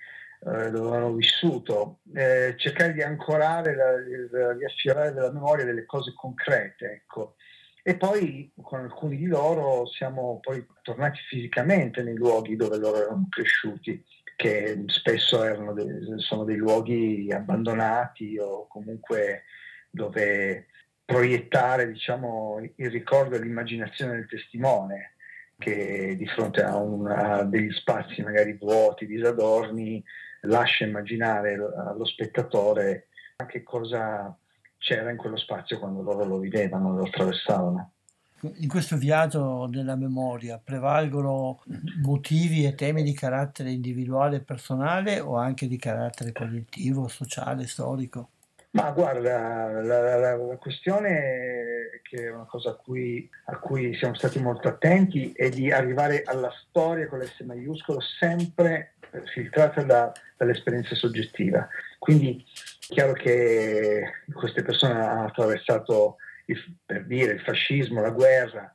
[0.46, 6.12] eh, dove hanno vissuto, eh, cercare di ancorare, la, di affiorare della memoria delle cose
[6.14, 6.92] concrete.
[6.92, 7.34] Ecco.
[7.82, 13.26] E poi con alcuni di loro siamo poi tornati fisicamente nei luoghi dove loro erano
[13.28, 14.04] cresciuti,
[14.36, 15.88] che spesso dei,
[16.18, 19.42] sono dei luoghi abbandonati o comunque
[19.90, 20.66] dove
[21.04, 25.14] proiettare diciamo, il ricordo e l'immaginazione del testimone
[25.58, 30.02] che di fronte a, una, degli spazi magari vuoti, disadorni,
[30.42, 33.08] lascia immaginare allo spettatore
[33.48, 34.36] che cosa
[34.78, 37.92] c'era in quello spazio quando loro lo vivevano, lo attraversavano.
[38.40, 41.60] In questo viaggio della memoria prevalgono
[42.02, 48.30] motivi e temi di carattere individuale e personale o anche di carattere collettivo, sociale, storico?
[48.70, 54.14] Ma guarda, la, la, la questione che è una cosa a cui, a cui, siamo
[54.14, 58.94] stati molto attenti è di arrivare alla storia con l'S maiuscolo sempre
[59.32, 61.66] filtrata da, dall'esperienza soggettiva.
[61.98, 62.44] Quindi
[62.88, 64.02] è chiaro che
[64.32, 66.16] queste persone hanno attraversato,
[66.46, 68.72] il, per dire, il fascismo, la guerra,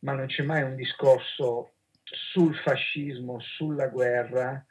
[0.00, 1.72] ma non c'è mai un discorso
[2.02, 4.64] sul fascismo, sulla guerra,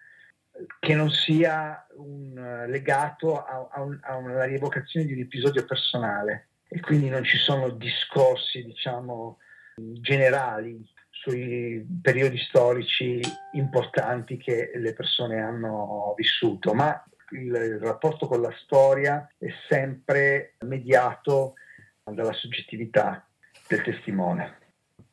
[0.80, 6.50] che non sia un, legato a, a, un, a, una rievocazione di un episodio personale
[6.68, 9.40] e quindi non ci sono discorsi, diciamo,
[9.76, 13.22] generali sui periodi storici
[13.54, 21.56] importanti che le persone hanno vissuto, ma il rapporto con la storia è sempre mediato
[22.04, 23.26] dalla soggettività
[23.68, 24.58] del testimone.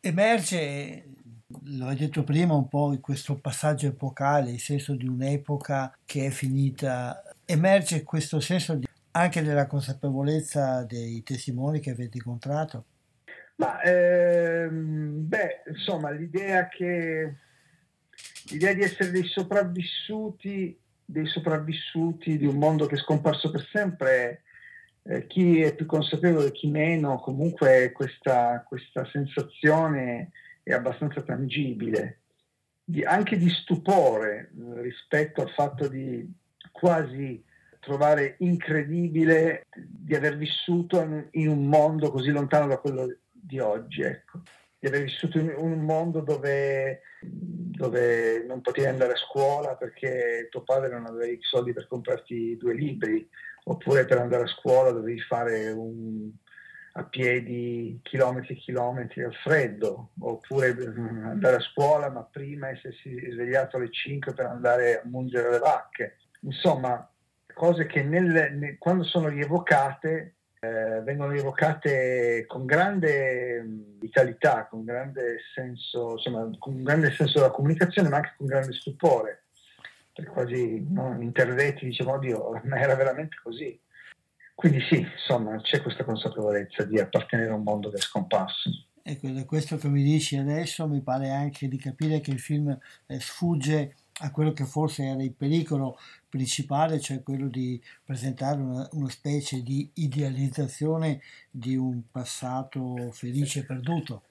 [0.00, 1.04] Emerge
[1.64, 6.30] lo hai detto prima un po' questo passaggio epocale, il senso di un'epoca che è
[6.30, 12.84] finita, emerge questo senso di, anche della consapevolezza dei testimoni che avete incontrato?
[13.56, 17.34] Ma ehm, beh, insomma, l'idea che
[18.50, 24.42] l'idea di essere dei sopravvissuti, dei sopravvissuti di un mondo che è scomparso per sempre,
[25.02, 30.30] eh, chi è più consapevole, chi meno, comunque questa, questa sensazione
[30.70, 32.20] è abbastanza tangibile,
[32.84, 36.28] di, anche di stupore eh, rispetto al fatto di
[36.72, 37.44] quasi
[37.80, 44.42] trovare incredibile di aver vissuto in, un mondo così lontano da quello di oggi, ecco.
[44.78, 50.62] di aver vissuto in un mondo dove, dove non potevi andare a scuola perché tuo
[50.62, 53.26] padre non aveva i soldi per comprarti due libri,
[53.64, 56.30] oppure per andare a scuola dovevi fare un,
[57.00, 63.30] a piedi chilometri e chilometri al freddo, oppure mm, andare a scuola ma prima essersi
[63.30, 66.18] svegliato alle 5 per andare a mungere le vacche.
[66.40, 67.08] Insomma,
[67.52, 73.64] cose che nel, nel, quando sono rievocate eh, vengono rievocate con grande
[73.98, 79.44] vitalità, con grande senso, insomma, con grande senso della comunicazione, ma anche con grande stupore.
[80.12, 83.78] Per quasi no, interdetti diciamo, oddio, ma era veramente così.
[84.60, 88.68] Quindi sì, insomma, c'è questa consapevolezza di appartenere a un mondo che è scomparso.
[89.02, 92.78] Ecco, da questo che mi dici adesso mi pare anche di capire che il film
[93.06, 95.96] eh, sfugge a quello che forse era il pericolo
[96.28, 103.64] principale, cioè quello di presentare una, una specie di idealizzazione di un passato felice e
[103.64, 104.24] perduto.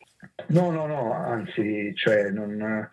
[0.49, 2.87] No, no, no, anzi, cioè non,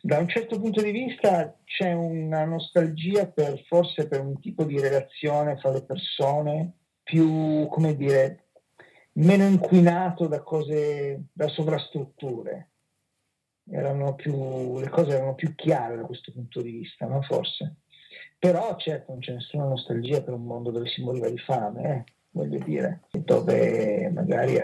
[0.00, 4.80] da un certo punto di vista c'è una nostalgia per, forse per un tipo di
[4.80, 6.72] relazione fra le persone
[7.02, 8.48] più, come dire,
[9.14, 12.70] meno inquinato da cose, da sovrastrutture.
[14.16, 17.20] Più, le cose erano più chiare da questo punto di vista, no?
[17.22, 17.76] forse.
[18.38, 22.12] Però certo non c'è nessuna nostalgia per un mondo dove si moriva di fame, eh?
[22.30, 24.58] voglio dire, dove magari,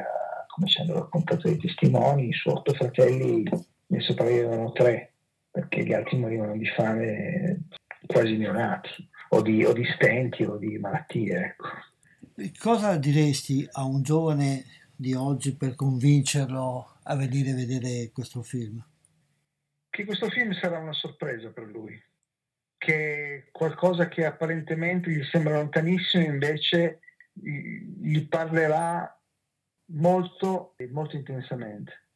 [0.47, 3.43] come ci hanno raccontato i testimoni, i suoi otto fratelli
[3.87, 5.14] ne sopravvivevano tre,
[5.55, 7.61] perché gli altri morivano di fame
[8.07, 11.39] quasi neonati, o di, o di stenti o di malattie.
[11.39, 11.69] Ecco.
[12.59, 14.65] Cosa diresti a un giovane
[14.97, 18.85] di oggi per convincerlo a venire a vedere questo film?
[19.91, 22.03] Che questo film sarà una sorpresa per lui,
[22.77, 26.99] che qualcosa che apparentemente gli sembra lontanissimo invece
[27.33, 29.17] gli parlerà
[29.93, 32.07] molto e molto intensamente,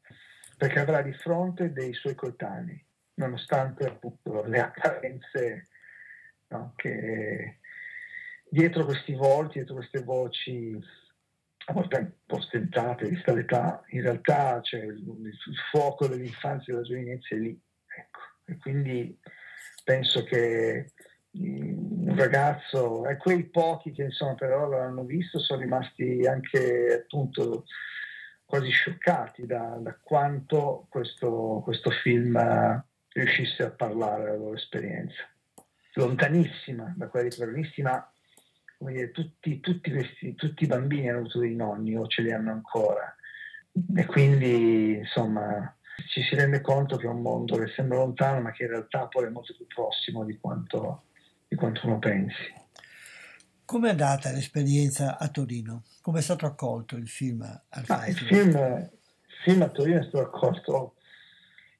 [0.57, 2.85] perché avrà di fronte dei suoi coetanei,
[3.19, 5.67] nonostante appunto le apparenze
[6.49, 7.59] no, che
[8.49, 10.79] dietro questi volti, dietro queste voci
[11.67, 15.05] a volte un po' stentate, vista l'età, in realtà c'è il,
[15.71, 17.61] fuoco dell'infanzia e della giovinezza è lì.
[17.99, 18.21] Ecco.
[18.47, 19.21] E quindi
[19.85, 20.93] penso che
[21.39, 27.03] mm, un ragazzo e quei pochi che insomma per ora l'hanno visto sono rimasti anche
[27.03, 27.65] appunto
[28.47, 32.35] quasi scioccati da, da quanto questo, questo film
[33.19, 35.29] riuscisse a parlare della loro esperienza.
[35.95, 38.13] Lontanissima da quella di protagonisti, ma
[38.79, 42.33] come dire, tutti, tutti, questi, tutti i bambini hanno avuto dei nonni o ce li
[42.33, 43.15] hanno ancora.
[43.97, 45.77] E quindi, insomma,
[46.09, 49.07] ci si rende conto che è un mondo che sembra lontano, ma che in realtà
[49.07, 51.05] poi è molto più prossimo di quanto,
[51.49, 52.55] di quanto uno pensi.
[53.65, 55.85] Come è andata l'esperienza a Torino?
[56.01, 58.91] Come è stato accolto il film al il, film, il
[59.43, 60.95] film a Torino è stato accolto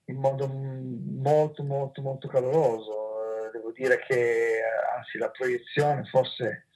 [0.09, 3.51] in modo molto, molto, molto caloroso.
[3.53, 4.61] Devo dire che,
[4.97, 6.67] anzi, la proiezione forse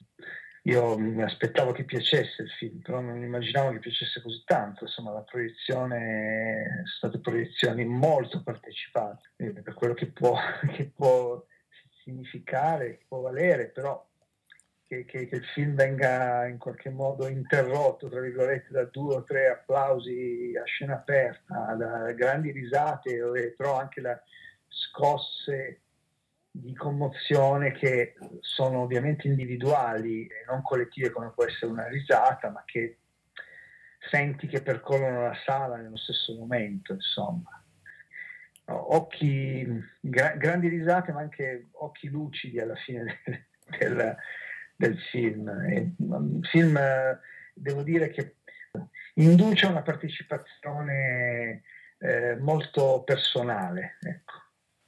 [0.63, 4.85] io mi aspettavo che piacesse il film, però non immaginavo che piacesse così tanto.
[4.85, 10.35] Insomma, la proiezione, sono state proiezioni molto partecipate, per quello che può,
[10.73, 11.43] che può
[12.03, 14.05] significare, che può valere, però
[14.93, 19.23] che, che, che, il film venga in qualche modo interrotto, tra virgolette, da due o
[19.23, 24.21] tre applausi a scena aperta, da grandi risate, però anche da
[24.67, 25.79] scosse
[26.51, 32.63] di commozione che sono ovviamente individuali e non collettive come può essere una risata, ma
[32.65, 32.99] che
[34.09, 37.57] senti che percorrono la sala nello stesso momento, insomma.
[38.65, 39.67] Occhi,
[39.99, 43.45] gra- grandi risate, ma anche occhi lucidi alla fine del,
[43.79, 44.15] del,
[44.87, 45.49] del film.
[45.69, 46.79] Il film,
[47.53, 48.35] devo dire che
[49.15, 51.63] induce una partecipazione
[51.97, 53.97] eh, molto personale.
[54.01, 54.33] Ecco.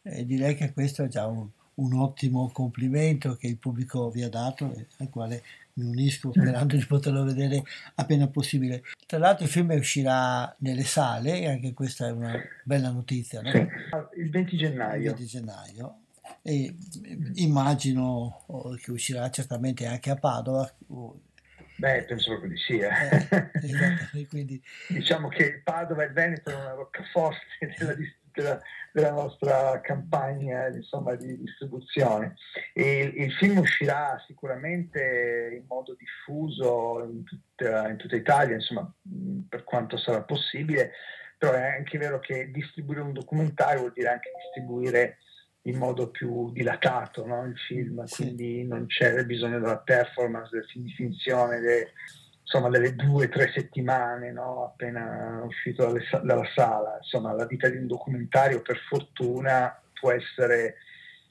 [0.03, 4.29] E direi che questo è già un, un, ottimo complimento che il pubblico vi ha
[4.29, 5.41] dato e al quale
[5.73, 7.63] mi unisco sperando di poterlo vedere
[7.95, 8.83] appena possibile.
[9.07, 13.41] Tra l'altro il film uscirà nelle sale e anche questa è una bella notizia.
[13.41, 13.49] No?
[13.49, 13.67] Sì.
[14.17, 15.11] Il 20 gennaio.
[15.11, 15.99] Il 20 gennaio.
[16.41, 16.75] E
[17.35, 20.71] immagino oh, che uscirà certamente anche a Padova.
[21.77, 22.77] Beh, penso proprio di sì.
[22.77, 22.87] Eh.
[22.87, 24.61] Eh, esatto, quindi...
[24.89, 27.39] Diciamo che Padova e il Veneto è una roccaforte
[27.77, 27.95] della
[28.35, 28.61] della,
[28.91, 32.35] della nostra campagna insomma, di distribuzione.
[32.73, 38.91] E il film uscirà sicuramente in modo diffuso in tutta, in tutta Italia, insomma,
[39.49, 40.91] per quanto sarà possibile,
[41.37, 45.17] però è anche vero che distribuire un documentario vuol dire anche distribuire
[45.65, 47.45] in modo più dilatato no?
[47.45, 48.23] il film, sì.
[48.23, 51.91] quindi non c'è bisogno della performance, del film di finzione, de,
[52.41, 54.65] insomma, delle due o tre settimane no?
[54.65, 56.97] appena uscito dalle, dalla sala.
[56.97, 60.75] Insomma, la vita di un documentario, per fortuna, può essere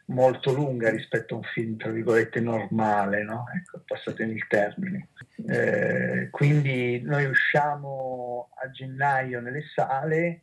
[0.07, 3.45] molto lunga rispetto a un film, tra virgolette, normale, no?
[3.55, 5.09] Ecco, passatemi il termine.
[5.49, 10.43] Eh, quindi noi usciamo a gennaio nelle sale,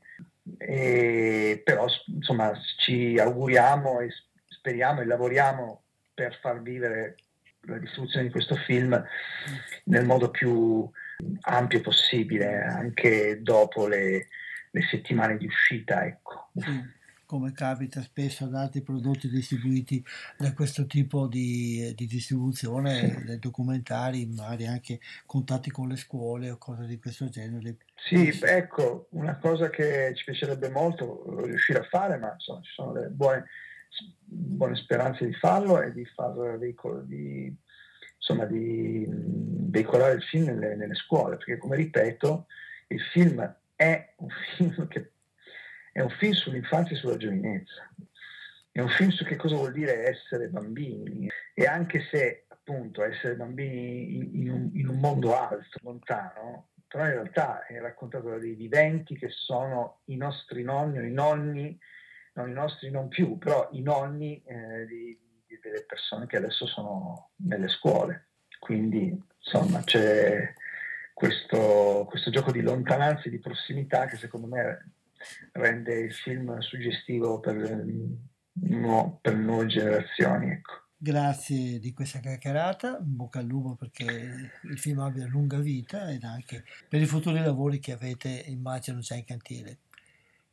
[0.58, 4.10] e, però insomma ci auguriamo e
[4.48, 5.84] speriamo e lavoriamo
[6.14, 7.16] per far vivere
[7.62, 9.04] la distribuzione di questo film
[9.86, 10.90] nel modo più
[11.42, 14.28] ampio possibile, anche dopo le,
[14.72, 16.06] le settimane di uscita.
[16.06, 16.50] Ecco.
[17.32, 20.04] Come capita spesso ad altri prodotti distribuiti
[20.38, 26.58] da questo tipo di, di distribuzione, dei documentari, magari anche contatti con le scuole o
[26.58, 27.78] cose di questo genere.
[27.96, 32.92] Sì, ecco, una cosa che ci piacerebbe molto riuscire a fare, ma insomma ci sono
[32.92, 33.46] delle buone
[34.26, 37.54] buone speranze di farlo e di far veicol- di,
[38.18, 42.48] insomma, di veicolare il film nelle, nelle, scuole, perché come ripeto,
[42.88, 44.28] il film è un
[44.58, 45.12] film, che,
[45.92, 47.90] è un film sull'infanzia e sulla giovinezza,
[48.72, 53.36] è un film su che cosa vuol dire essere bambini e anche se appunto essere
[53.36, 58.38] bambini in, in, un, in un mondo alto, lontano, però in realtà è raccontato da
[58.38, 61.78] dei viventi che sono i nostri nonni o i nonni
[62.34, 66.66] non i nostri non più, però i nonni eh, di, di, delle persone che adesso
[66.66, 68.30] sono nelle scuole.
[68.60, 70.54] Quindi insomma c'è
[71.14, 74.94] questo, questo gioco di lontananza e di prossimità che secondo me
[75.54, 77.86] rende il film suggestivo per,
[78.54, 80.52] no, per nuove generazioni.
[80.52, 80.72] Ecco.
[81.04, 86.64] Grazie di questa chiacchierata, bocca al lupo perché il film abbia lunga vita ed anche
[86.88, 89.80] per i futuri lavori che avete immagino già in cantiere.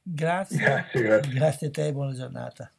[0.00, 0.56] Grazie.
[0.56, 1.32] Grazie, grazie.
[1.34, 2.72] Grazie a te, buona giornata.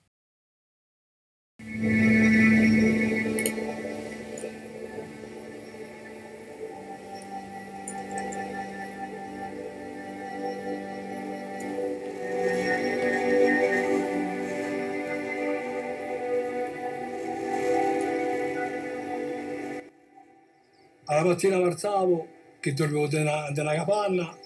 [21.16, 22.28] La mattina marzavo,
[22.60, 24.38] che dormivo nella, nella capanna,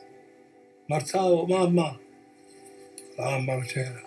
[0.85, 1.99] marzavo, mamma,
[3.17, 4.01] mamma non c'era.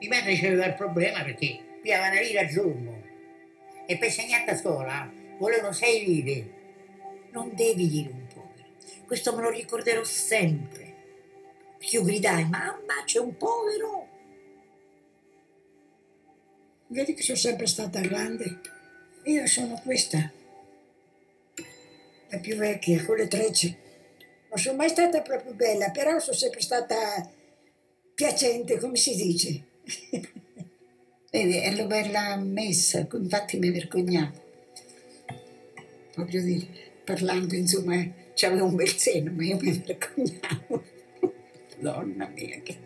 [0.00, 3.02] Mi madre c'aveva il problema perché pigliava una lira al giorno
[3.86, 6.56] e per segnare a scuola volevano sei lire.
[7.32, 8.68] Non devi dire un povero.
[9.06, 10.94] Questo me lo ricorderò sempre.
[11.92, 14.08] Io gridai, mamma, c'è un povero.
[16.88, 18.60] Vedi che sono sempre stata grande.
[19.24, 20.30] Io sono questa,
[22.30, 23.76] la più vecchia, con le trecce.
[24.48, 26.96] Non sono mai stata proprio bella, però sono sempre stata
[28.14, 29.62] piacente, come si dice.
[31.30, 34.46] Vedi, ero bella messa, infatti mi vergognavo.
[36.16, 36.66] Voglio dire,
[37.04, 38.02] parlando, insomma,
[38.34, 40.84] c'avevo un bel seno, ma io mi vergognavo.
[41.78, 42.76] Donna mia, che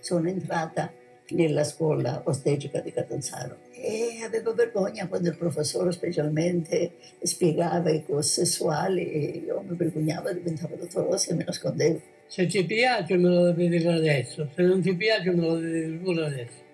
[0.00, 0.92] sono entrata
[1.30, 8.44] nella scuola ostetrica di Catanzaro e avevo vergogna quando il professore specialmente spiegava i cose
[8.44, 12.00] sessuali e io mi vergognavo, diventavo dottorosa e mi nascondevo.
[12.26, 15.86] Se ti piace me lo devi dire adesso, se non ti piace me lo devi
[15.86, 16.66] dire pure adesso.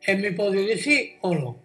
[0.00, 1.60] E mi può dire sì o no.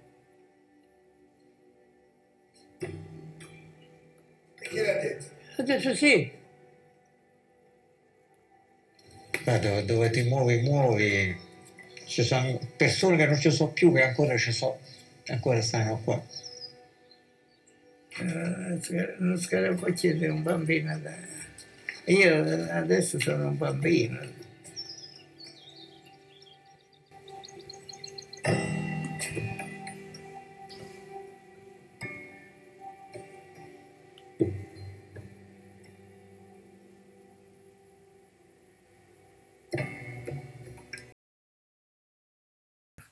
[4.59, 5.25] Perché l'ha detto?
[5.57, 6.31] Ha detto sì.
[9.43, 11.46] Guarda, dove ti muovi, muovi.
[12.07, 14.79] Ci sono persone che non ci sono più, che ancora ci sono,
[15.27, 16.23] ancora stanno qua.
[18.19, 20.99] Eh, non sarebbe chiedere un bambino.
[22.05, 24.36] Io adesso sono un bambino.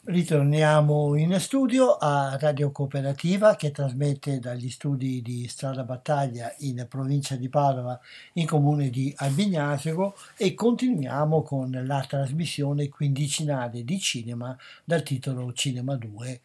[0.08, 7.36] Ritorniamo in studio a Radio Cooperativa che trasmette dagli studi di Strada Battaglia in provincia
[7.36, 8.00] di Padova
[8.34, 15.96] in comune di Albignasego e continuiamo con la trasmissione quindicinale di cinema dal titolo Cinema
[15.96, 16.42] 2.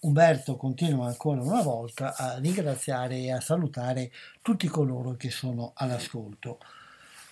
[0.00, 4.10] Umberto continua ancora una volta a ringraziare e a salutare
[4.42, 6.58] tutti coloro che sono all'ascolto.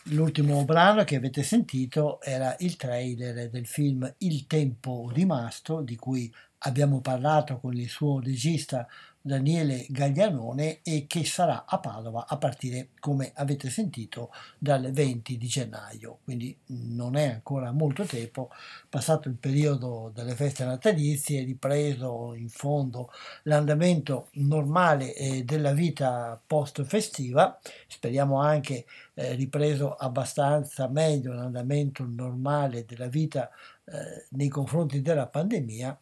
[0.05, 6.33] L'ultimo brano che avete sentito era il trailer del film Il tempo rimasto, di cui
[6.61, 8.87] abbiamo parlato con il suo regista
[9.23, 15.47] Daniele Gaglianone e che sarà a Padova a partire, come avete sentito, dal 20 di
[15.47, 16.21] gennaio.
[16.25, 18.49] Quindi non è ancora molto tempo,
[18.89, 23.11] passato il periodo delle feste natalizie, ripreso in fondo
[23.43, 28.87] l'andamento normale eh, della vita post festiva, speriamo anche
[29.21, 33.51] eh, ripreso abbastanza meglio l'andamento normale della vita
[33.85, 35.99] eh, nei confronti della pandemia,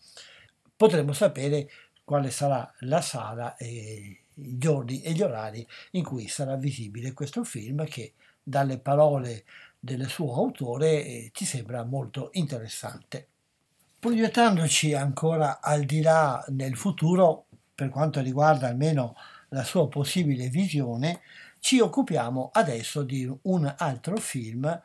[0.76, 1.68] potremo sapere
[2.04, 7.42] quale sarà la sala e i giorni e gli orari in cui sarà visibile questo
[7.42, 9.44] film che dalle parole
[9.80, 13.26] del suo autore eh, ci sembra molto interessante.
[13.98, 19.16] Proiettandoci ancora al di là nel futuro, per quanto riguarda almeno
[19.48, 21.20] la sua possibile visione,
[21.60, 24.80] ci occupiamo adesso di un altro film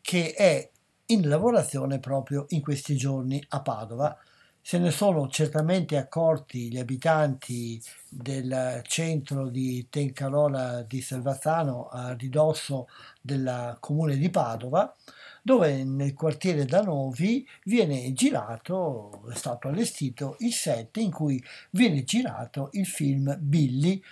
[0.00, 0.70] che è
[1.06, 4.16] in lavorazione proprio in questi giorni a Padova.
[4.62, 12.86] Se ne sono certamente accorti gli abitanti del centro di Tencarola di Selvazzano a ridosso
[13.20, 14.94] del comune di Padova,
[15.42, 22.04] dove nel quartiere da Novi viene girato, è stato allestito il set in cui viene
[22.04, 24.02] girato il film Billy,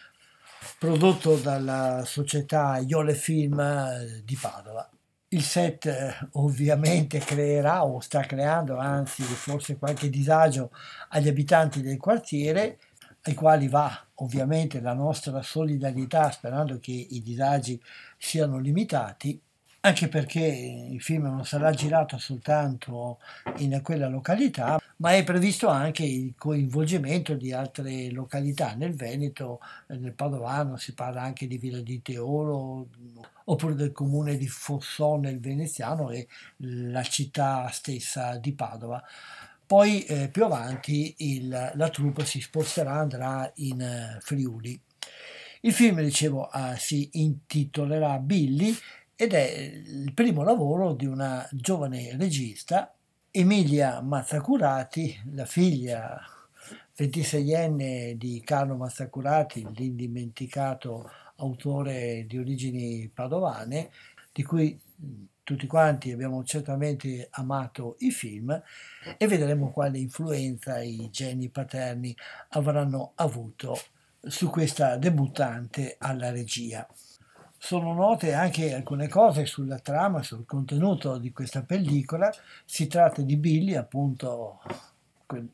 [0.79, 4.89] prodotto dalla società Iole Film eh, di Padova.
[5.29, 10.71] Il set eh, ovviamente creerà o sta creando, anzi forse qualche disagio
[11.11, 12.79] agli abitanti del quartiere,
[13.23, 17.81] ai quali va ovviamente la nostra solidarietà sperando che i disagi
[18.17, 19.41] siano limitati,
[19.89, 23.19] anche perché il film non sarà girato soltanto
[23.57, 28.75] in quella località, ma è previsto anche il coinvolgimento di altre località.
[28.75, 32.89] Nel Veneto, nel Padovano si parla anche di Villa di Teolo,
[33.45, 36.29] oppure del comune di Fossò nel Veneziano e
[36.59, 39.03] la città stessa di Padova.
[39.67, 44.79] Poi eh, più avanti il- la troupe si sposterà, andrà in eh, Friuli.
[45.63, 48.75] Il film, dicevo, ah, si intitolerà Billy
[49.21, 52.95] ed è il primo lavoro di una giovane regista,
[53.33, 56.21] Emilia Mazzacurati, la figlia
[56.97, 63.91] 26enne di Carlo Mazzacurati, l'indimenticato autore di origini padovane,
[64.31, 64.79] di cui
[65.43, 68.63] tutti quanti abbiamo certamente amato i film
[69.17, 72.15] e vedremo quale influenza i geni paterni
[72.51, 73.77] avranno avuto
[74.21, 76.87] su questa debuttante alla regia.
[77.69, 82.33] Sono note anche alcune cose sulla trama, sul contenuto di questa pellicola.
[82.65, 84.63] Si tratta di Billy, appunto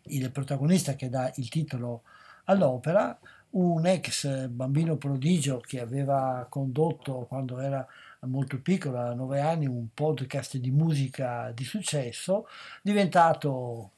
[0.03, 2.03] il protagonista che dà il titolo
[2.45, 3.19] all'opera,
[3.51, 7.85] un ex bambino prodigio che aveva condotto quando era
[8.21, 12.47] molto piccolo, a nove anni, un podcast di musica di successo,
[12.81, 13.94] diventato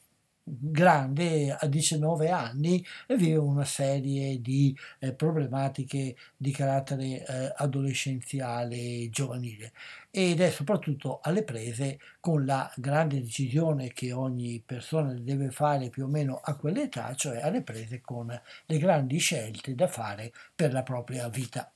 [0.49, 9.09] grande a 19 anni e vive una serie di eh, problematiche di carattere eh, adolescenziale
[9.09, 9.73] giovanile
[10.09, 16.05] ed è soprattutto alle prese con la grande decisione che ogni persona deve fare più
[16.05, 18.27] o meno a quell'età, cioè alle prese con
[18.65, 21.71] le grandi scelte da fare per la propria vita.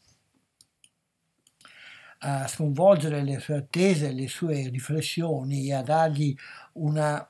[2.23, 6.35] A sconvolgere le sue attese, le sue riflessioni e a dargli
[6.73, 7.27] una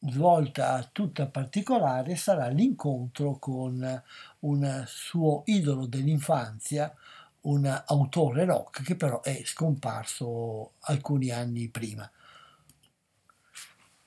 [0.00, 4.02] svolta tutta particolare sarà l'incontro con
[4.40, 6.94] un suo idolo dell'infanzia,
[7.42, 12.10] un autore rock che però è scomparso alcuni anni prima.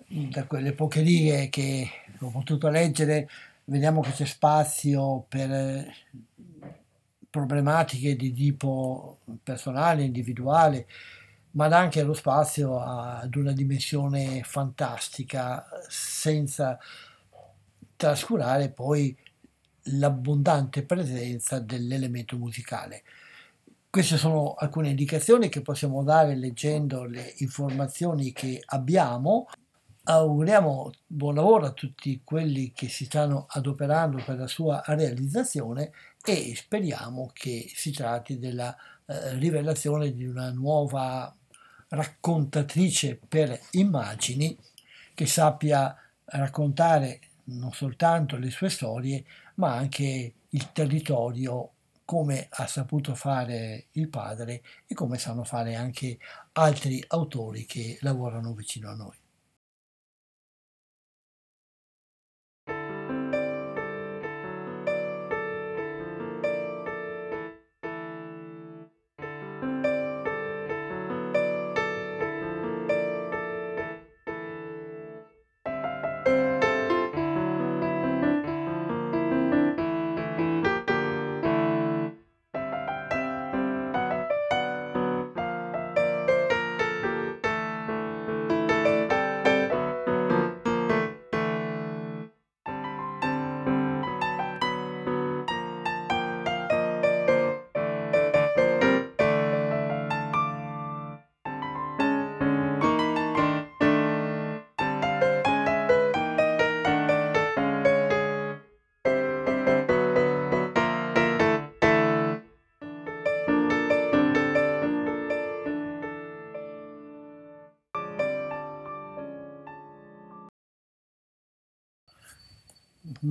[0.07, 1.89] Da quelle poche righe che
[2.19, 3.29] ho potuto leggere,
[3.65, 5.91] vediamo che c'è spazio per
[7.29, 10.85] problematiche di tipo personale, individuale,
[11.53, 16.79] ma dà anche lo spazio ad una dimensione fantastica senza
[17.95, 19.15] trascurare poi
[19.87, 23.03] l'abbondante presenza dell'elemento musicale.
[23.89, 29.47] Queste sono alcune indicazioni che possiamo dare leggendo le informazioni che abbiamo.
[30.05, 35.91] Auguriamo buon lavoro a tutti quelli che si stanno adoperando per la sua realizzazione
[36.25, 38.75] e speriamo che si tratti della
[39.05, 41.33] eh, rivelazione di una nuova
[41.93, 44.57] raccontatrice per immagini
[45.13, 49.23] che sappia raccontare non soltanto le sue storie,
[49.55, 51.69] ma anche il territorio
[52.05, 56.17] come ha saputo fare il padre e come sanno fare anche
[56.53, 59.22] altri autori che lavorano vicino a noi.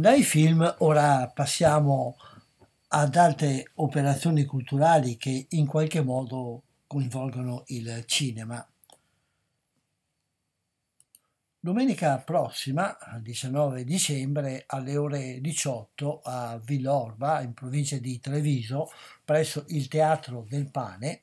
[0.03, 2.17] Dai film ora passiamo
[2.89, 8.69] ad altre operazioni culturali che in qualche modo coinvolgono il cinema.
[11.57, 18.91] Domenica prossima, 19 dicembre, alle ore 18 a Villorba, in provincia di Treviso,
[19.25, 21.21] presso il Teatro del Pane,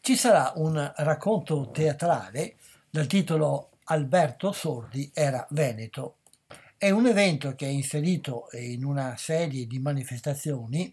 [0.00, 2.54] ci sarà un racconto teatrale
[2.88, 6.18] dal titolo Alberto Sordi era Veneto
[6.82, 10.92] è un evento che è inserito in una serie di manifestazioni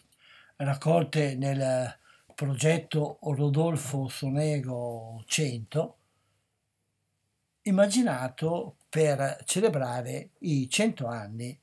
[0.58, 1.98] raccolte nel
[2.36, 5.98] progetto Rodolfo Sonego 100,
[7.64, 11.60] immaginato per celebrare i 100 anni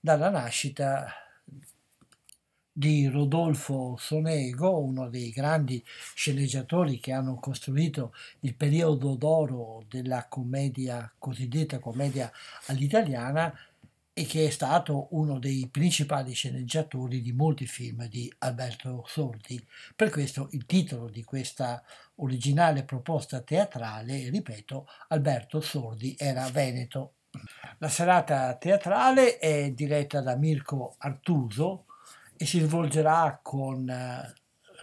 [0.00, 1.12] dalla nascita
[2.78, 5.82] di Rodolfo Sonego, uno dei grandi
[6.14, 12.30] sceneggiatori che hanno costruito il periodo d'oro della commedia, cosiddetta commedia
[12.66, 13.50] all'italiana,
[14.12, 19.58] e che è stato uno dei principali sceneggiatori di molti film di Alberto Sordi.
[19.94, 21.82] Per questo il titolo di questa
[22.16, 27.12] originale proposta teatrale, ripeto, Alberto Sordi era Veneto.
[27.78, 31.85] La serata teatrale è diretta da Mirko Artuso,
[32.36, 34.34] e si svolgerà con eh,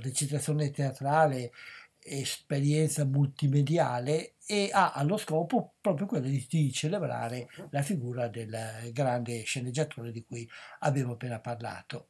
[0.01, 1.51] recitazione teatrale,
[1.99, 9.43] esperienza multimediale e ha allo scopo proprio quello di, di celebrare la figura del grande
[9.43, 10.47] sceneggiatore di cui
[10.80, 12.07] abbiamo appena parlato.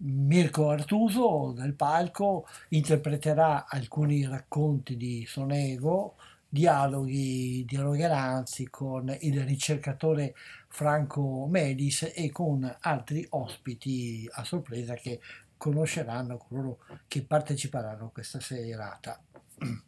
[0.00, 6.16] Mirko Artuso dal palco interpreterà alcuni racconti di Sonego
[6.48, 10.34] dialoghi, dialogherà anzi con il ricercatore
[10.68, 15.20] Franco Melis e con altri ospiti a sorpresa che
[15.56, 19.22] conosceranno coloro che parteciperanno a questa serata.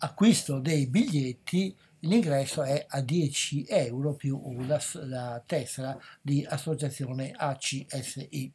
[0.00, 8.52] acquisto dei biglietti l'ingresso è a 10 euro più la, la tessera di associazione ACSI.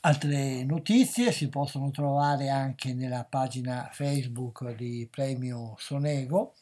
[0.00, 6.54] Altre notizie si possono trovare anche nella pagina Facebook di Premio Sonego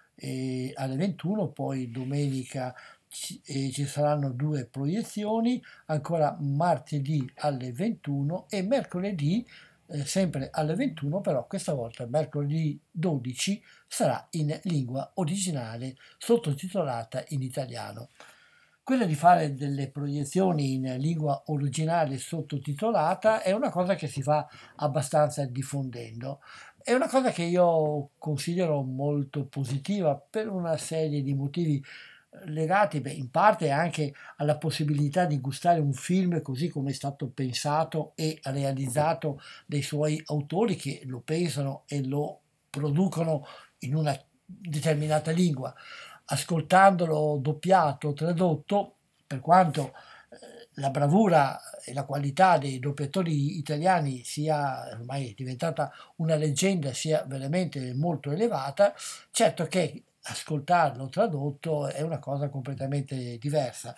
[0.73, 2.75] alle 21, poi domenica
[3.07, 3.41] ci,
[3.71, 9.47] ci saranno due proiezioni, ancora martedì alle 21 e mercoledì
[9.87, 17.41] eh, sempre alle 21, però questa volta mercoledì 12 sarà in lingua originale sottotitolata in
[17.41, 18.09] italiano.
[18.85, 24.47] Quella di fare delle proiezioni in lingua originale sottotitolata è una cosa che si fa
[24.75, 26.39] abbastanza diffondendo.
[26.83, 31.83] È una cosa che io considero molto positiva per una serie di motivi
[32.43, 37.27] legati beh, in parte anche alla possibilità di gustare un film così come è stato
[37.29, 42.39] pensato e realizzato dai suoi autori che lo pensano e lo
[42.69, 43.47] producono
[43.79, 45.73] in una determinata lingua
[46.25, 48.95] ascoltandolo doppiato, tradotto,
[49.25, 49.93] per quanto
[50.29, 57.23] eh, la bravura e la qualità dei doppiatori italiani sia ormai diventata una leggenda, sia
[57.27, 58.93] veramente molto elevata,
[59.31, 63.95] certo che ascoltarlo tradotto è una cosa completamente diversa.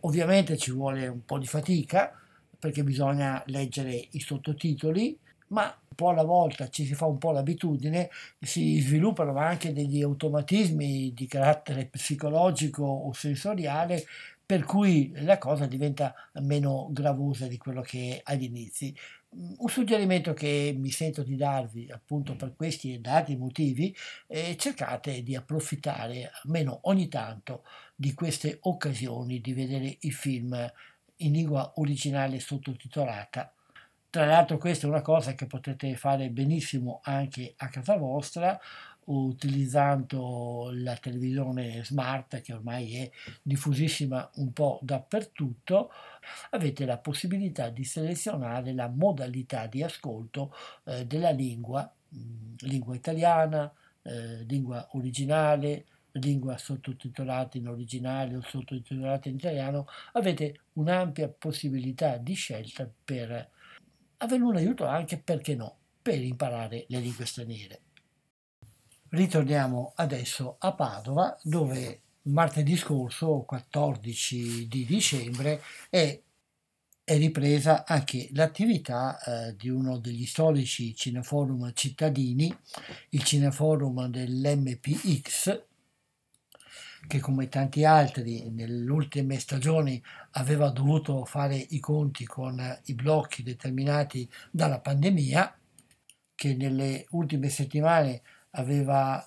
[0.00, 2.12] Ovviamente ci vuole un po' di fatica
[2.58, 5.18] perché bisogna leggere i sottotitoli,
[5.50, 8.10] ma un po' alla volta ci si fa un po' l'abitudine,
[8.40, 14.04] si sviluppano anche degli automatismi di carattere psicologico o sensoriale
[14.50, 18.92] per cui la cosa diventa meno gravosa di quello che è agli inizi.
[19.30, 23.94] Un suggerimento che mi sento di darvi appunto per questi e altri motivi,
[24.26, 27.62] è cercate di approfittare almeno ogni tanto
[27.94, 30.72] di queste occasioni di vedere il film
[31.18, 33.54] in lingua originale sottotitolata
[34.10, 38.58] Tra l'altro questa è una cosa che potete fare benissimo anche a casa vostra
[39.04, 43.10] utilizzando la televisione smart che ormai è
[43.40, 45.92] diffusissima un po' dappertutto,
[46.50, 50.54] avete la possibilità di selezionare la modalità di ascolto
[50.86, 53.72] eh, della lingua, mh, mm, lingua italiana,
[54.02, 62.34] eh, lingua originale, lingua sottotitolata in originale o sottotitolata in italiano, avete un'ampia possibilità di
[62.34, 63.50] scelta per
[64.22, 67.80] avere un aiuto anche, perché no, per imparare le lingue straniere.
[69.10, 76.20] Ritorniamo adesso a Padova dove martedì scorso, 14 di dicembre, è,
[77.02, 82.54] è ripresa anche l'attività eh, di uno degli storici cineforum cittadini,
[83.10, 85.64] il cineforum dell'MPX,
[87.06, 90.02] che come tanti altri nelle ultime stagioni
[90.32, 95.56] aveva dovuto fare i conti con i blocchi determinati dalla pandemia,
[96.34, 99.24] che nelle ultime settimane aveva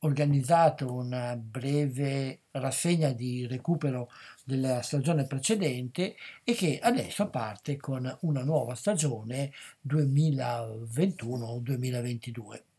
[0.00, 4.10] organizzato una breve rassegna di recupero
[4.44, 9.52] della stagione precedente e che adesso parte con una nuova stagione
[9.86, 12.69] 2021-2022.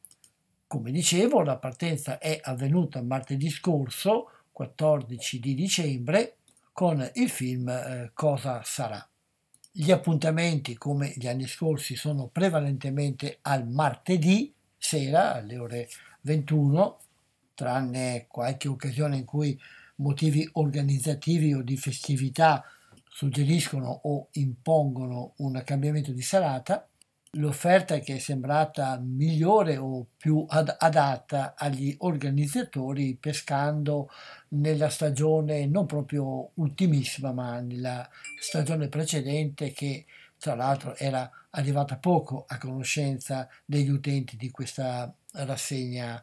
[0.72, 6.38] Come dicevo, la partenza è avvenuta martedì scorso, 14 di dicembre,
[6.72, 9.06] con il film eh, Cosa sarà.
[9.69, 15.89] Gli appuntamenti, come gli anni scorsi, sono prevalentemente al martedì sera alle ore
[16.22, 16.99] 21,
[17.53, 19.60] tranne qualche occasione in cui
[19.95, 22.64] motivi organizzativi o di festività
[23.10, 26.88] suggeriscono o impongono un cambiamento di serata,
[27.36, 34.10] l'offerta che è sembrata migliore o più ad- adatta agli organizzatori pescando
[34.49, 40.06] nella stagione non proprio ultimissima ma nella stagione precedente che
[40.38, 46.22] tra l'altro era arrivata poco a conoscenza degli utenti di questa rassegna.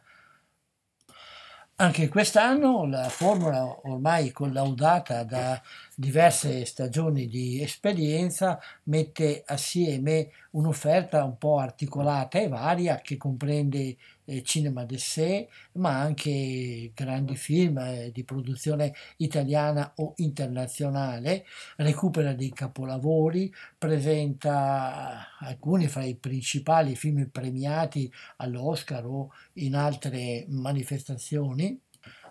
[1.81, 5.61] Anche quest'anno la formula ormai collaudata da
[5.95, 13.95] diverse stagioni di esperienza mette assieme un'offerta un po' articolata e varia che comprende
[14.43, 21.45] cinema d'essai, ma anche grandi film eh, di produzione italiana o internazionale,
[21.77, 31.79] recupera dei capolavori, presenta alcuni fra i principali film premiati all'Oscar o in altre manifestazioni,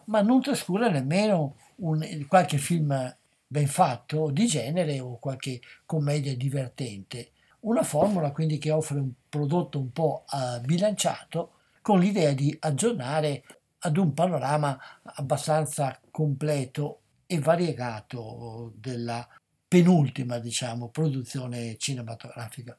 [0.05, 3.17] ma non trascura nemmeno un, qualche film
[3.47, 7.31] ben fatto di genere o qualche commedia divertente.
[7.61, 11.53] Una formula quindi che offre un prodotto un po' uh, bilanciato
[11.89, 13.43] con l'idea di aggiornare
[13.79, 19.27] ad un panorama abbastanza completo e variegato della
[19.67, 22.77] penultima, diciamo, produzione cinematografica.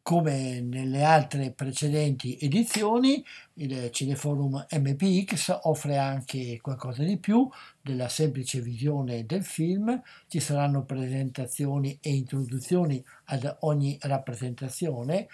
[0.00, 3.24] Come nelle altre precedenti edizioni,
[3.54, 7.48] il Cineforum MPX offre anche qualcosa di più
[7.80, 10.00] della semplice visione del film.
[10.28, 15.26] Ci saranno presentazioni e introduzioni ad ogni rappresentazione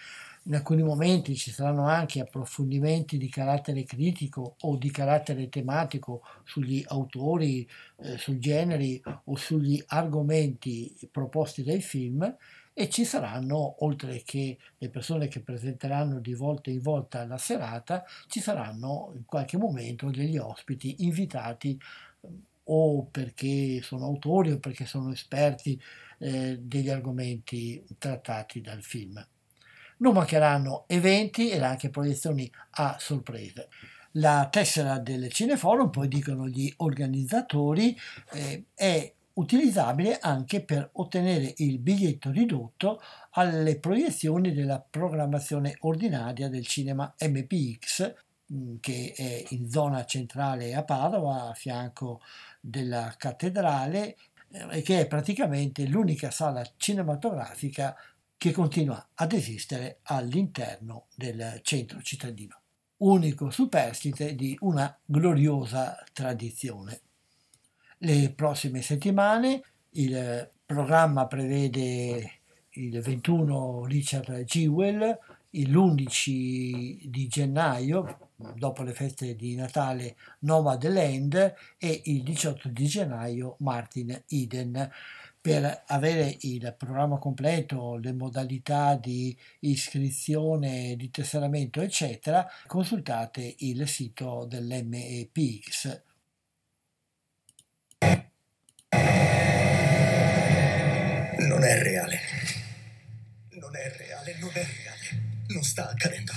[0.49, 6.83] in alcuni momenti ci saranno anche approfondimenti di carattere critico o di carattere tematico sugli
[6.89, 7.69] autori,
[7.99, 12.37] eh, sui generi o sugli argomenti proposti dai film
[12.73, 18.05] e ci saranno, oltre che le persone che presenteranno di volta in volta la serata,
[18.29, 21.79] ci saranno in qualche momento degli ospiti invitati
[22.71, 25.79] o perché sono autori o perché sono esperti
[26.19, 29.27] eh, degli argomenti trattati dal film.
[29.99, 33.69] Non mancheranno eventi ed anche proiezioni a sorprese.
[34.13, 37.97] La tessera del Cineforum, poi dicono gli organizzatori,
[38.33, 43.01] eh, è utilizzabile anche per ottenere il biglietto ridotto
[43.33, 48.15] alle proiezioni della programmazione ordinaria del cinema MPX
[48.53, 52.21] mm, che è in zona centrale a Padova a fianco
[52.61, 54.17] della cattedrale
[54.51, 57.97] eh, e che è praticamente l'unica sala cinematografica
[58.39, 62.61] che continua ad esistere all'interno del centro cittadino,
[62.99, 67.01] unico superstite di una gloriosa tradizione.
[67.99, 72.41] Le prossime settimane il programma prevede
[72.71, 75.19] il 21 Richard Jewell,
[75.51, 83.57] l'11 di gennaio, dopo le feste di Natale, Nomad Land e il 18 di gennaio
[83.61, 84.91] Martin Eden
[85.49, 94.45] per avere il programma completo, le modalità di iscrizione, di tesseramento, eccetera, consultate il sito
[94.45, 96.03] dell'MEPX.
[101.39, 102.21] Non è reale.
[103.53, 104.37] Non è reale.
[104.39, 105.45] non è reale.
[105.47, 106.33] Non sta accadendo.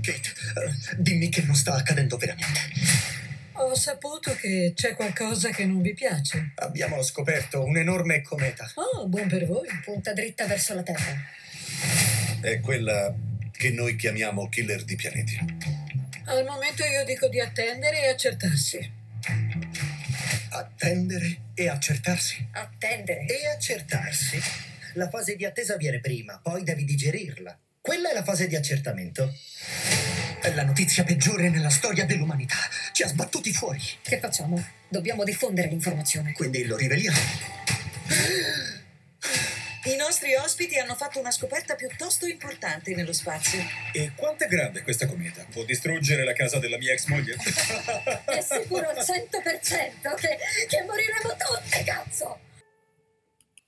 [0.00, 0.32] Kate,
[0.96, 3.17] dimmi che non sta accadendo veramente.
[3.60, 6.52] Ho saputo che c'è qualcosa che non vi piace.
[6.56, 8.70] Abbiamo scoperto un enorme cometa.
[8.74, 9.66] Oh, buon per voi.
[9.84, 11.16] Punta dritta verso la Terra.
[12.40, 13.12] È quella
[13.50, 15.38] che noi chiamiamo killer di pianeti.
[16.26, 18.92] Al momento io dico di attendere e accertarsi.
[20.50, 22.48] Attendere e accertarsi.
[22.52, 23.26] Attendere.
[23.26, 24.40] E accertarsi.
[24.94, 27.58] La fase di attesa viene prima, poi devi digerirla.
[27.80, 29.34] Quella è la fase di accertamento.
[30.40, 32.56] È la notizia peggiore nella storia dell'umanità.
[32.98, 33.80] Ci ha sbattuti fuori.
[34.02, 34.60] Che facciamo?
[34.88, 36.32] Dobbiamo diffondere l'informazione.
[36.32, 37.16] Quindi lo riveliamo.
[39.84, 43.62] I nostri ospiti hanno fatto una scoperta piuttosto importante nello spazio.
[43.92, 45.46] E quanto è grande questa cometa?
[45.48, 47.36] Può distruggere la casa della mia ex moglie?
[48.26, 52.47] È sicuro al 100% che, che moriremo tutte, cazzo!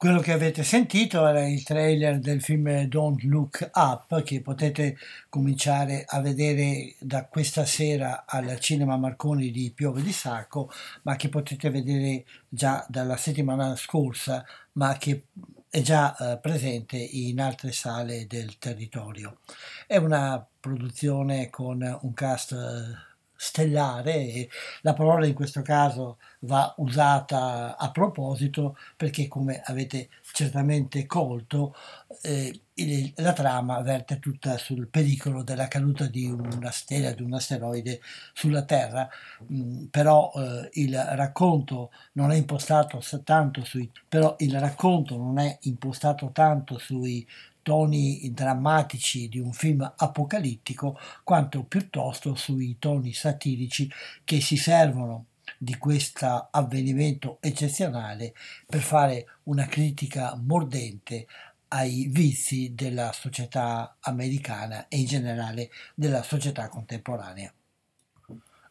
[0.01, 4.97] Quello che avete sentito era il trailer del film Don't Look Up che potete
[5.29, 10.73] cominciare a vedere da questa sera al Cinema Marconi di Piove di Sacco,
[11.03, 15.25] ma che potete vedere già dalla settimana scorsa, ma che
[15.69, 19.41] è già eh, presente in altre sale del territorio.
[19.87, 23.10] È una produzione con un cast eh,
[23.43, 24.51] stellare e
[24.83, 31.75] la parola in questo caso va usata a proposito perché come avete certamente colto
[32.21, 37.33] eh, il, la trama verte tutta sul pericolo della caduta di una stella, di un
[37.33, 38.01] asteroide
[38.35, 39.09] sulla Terra,
[39.51, 45.59] mm, però eh, il racconto non è impostato tanto sui però il racconto non è
[45.63, 47.27] impostato tanto sui
[47.63, 53.91] toni drammatici di un film apocalittico, quanto piuttosto sui toni satirici
[54.25, 55.27] che si servono
[55.59, 58.35] di questo avvenimento eccezionale
[58.67, 61.27] per fare una critica mordente
[61.69, 67.53] ai vizi della società americana e in generale della società contemporanea.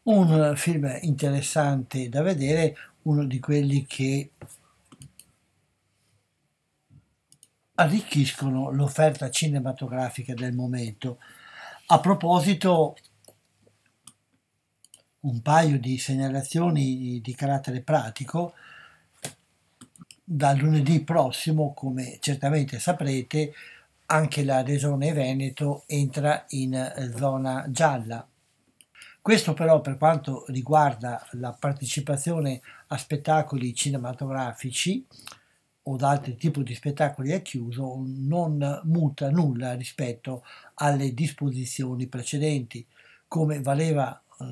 [0.03, 4.31] Un film interessante da vedere, uno di quelli che
[7.79, 11.19] arricchiscono l'offerta cinematografica del momento.
[11.87, 12.97] A proposito,
[15.21, 18.53] un paio di segnalazioni di carattere pratico.
[20.23, 23.53] Da lunedì prossimo, come certamente saprete,
[24.07, 28.27] anche la Regione Veneto entra in zona gialla.
[29.21, 35.05] Questo però per quanto riguarda la partecipazione a spettacoli cinematografici,
[35.89, 40.43] o da altri tipi di spettacoli è chiuso non muta nulla rispetto
[40.75, 42.85] alle disposizioni precedenti,
[43.27, 44.45] come valeva eh,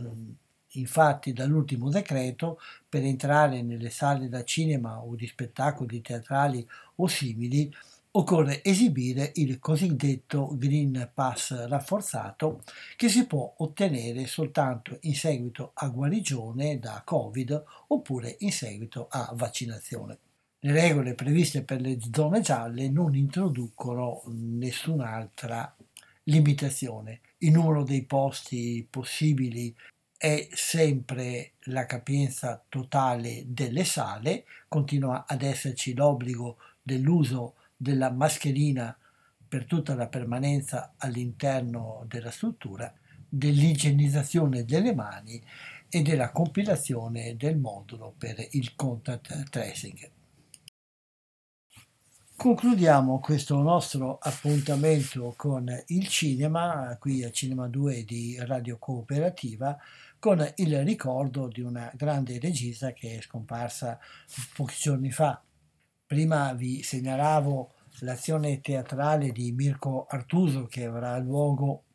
[0.79, 2.59] infatti dall'ultimo decreto
[2.89, 7.71] per entrare nelle sale da cinema o di spettacoli teatrali o simili
[8.11, 12.63] occorre esibire il cosiddetto Green Pass rafforzato
[12.95, 19.31] che si può ottenere soltanto in seguito a guarigione da Covid oppure in seguito a
[19.35, 20.17] vaccinazione.
[20.59, 25.75] Le regole previste per le zone gialle non introducono nessun'altra
[26.23, 27.21] limitazione.
[27.39, 29.71] Il numero dei posti possibili
[30.17, 38.97] è sempre la capienza totale delle sale, continua ad esserci l'obbligo dell'uso della mascherina
[39.47, 42.91] per tutta la permanenza all'interno della struttura,
[43.29, 45.39] dell'igienizzazione delle mani
[45.87, 50.15] e della compilazione del modulo per il contact tracing.
[52.37, 59.75] Concludiamo questo nostro appuntamento con il cinema, qui a Cinema 2 di Radio Cooperativa,
[60.19, 63.97] con il ricordo di una grande regista che è scomparsa
[64.55, 65.41] pochi giorni fa.
[66.05, 71.85] Prima vi segnalavo l'azione teatrale di Mirko Artuso che avrà luogo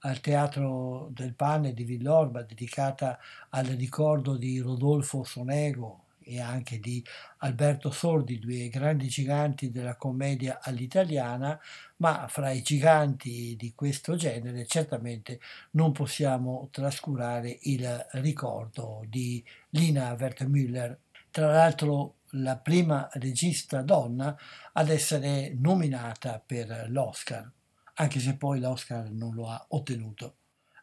[0.00, 7.04] al Teatro del Pane di Villorba, dedicata al ricordo di Rodolfo Sonego, e anche di
[7.38, 11.58] Alberto Sordi, due grandi giganti della commedia all'italiana,
[11.96, 15.40] ma fra i giganti di questo genere certamente
[15.72, 20.98] non possiamo trascurare il ricordo di Lina Wertmüller,
[21.30, 24.36] tra l'altro la prima regista donna
[24.72, 27.50] ad essere nominata per l'Oscar,
[27.94, 30.39] anche se poi l'Oscar non lo ha ottenuto.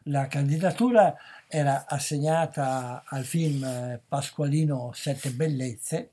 [0.08, 1.14] La candidatura
[1.46, 6.12] era assegnata al film eh, Pasqualino Sette Bellezze,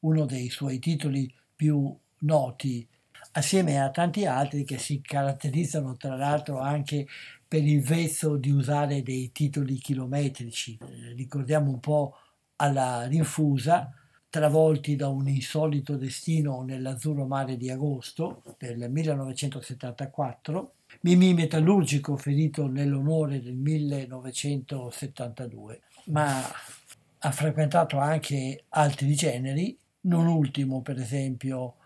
[0.00, 2.86] uno dei suoi titoli più noti,
[3.32, 7.06] assieme a tanti altri che si caratterizzano tra l'altro anche
[7.46, 10.78] per il vezzo di usare dei titoli chilometrici.
[10.80, 12.16] Eh, ricordiamo un po'
[12.56, 13.92] alla rinfusa
[14.30, 23.40] travolti da un insolito destino nell'azzurro mare di agosto del 1974, Mimì Metallurgico ferito nell'onore
[23.40, 26.42] del 1972, ma
[27.22, 31.76] ha frequentato anche altri generi, non ultimo per esempio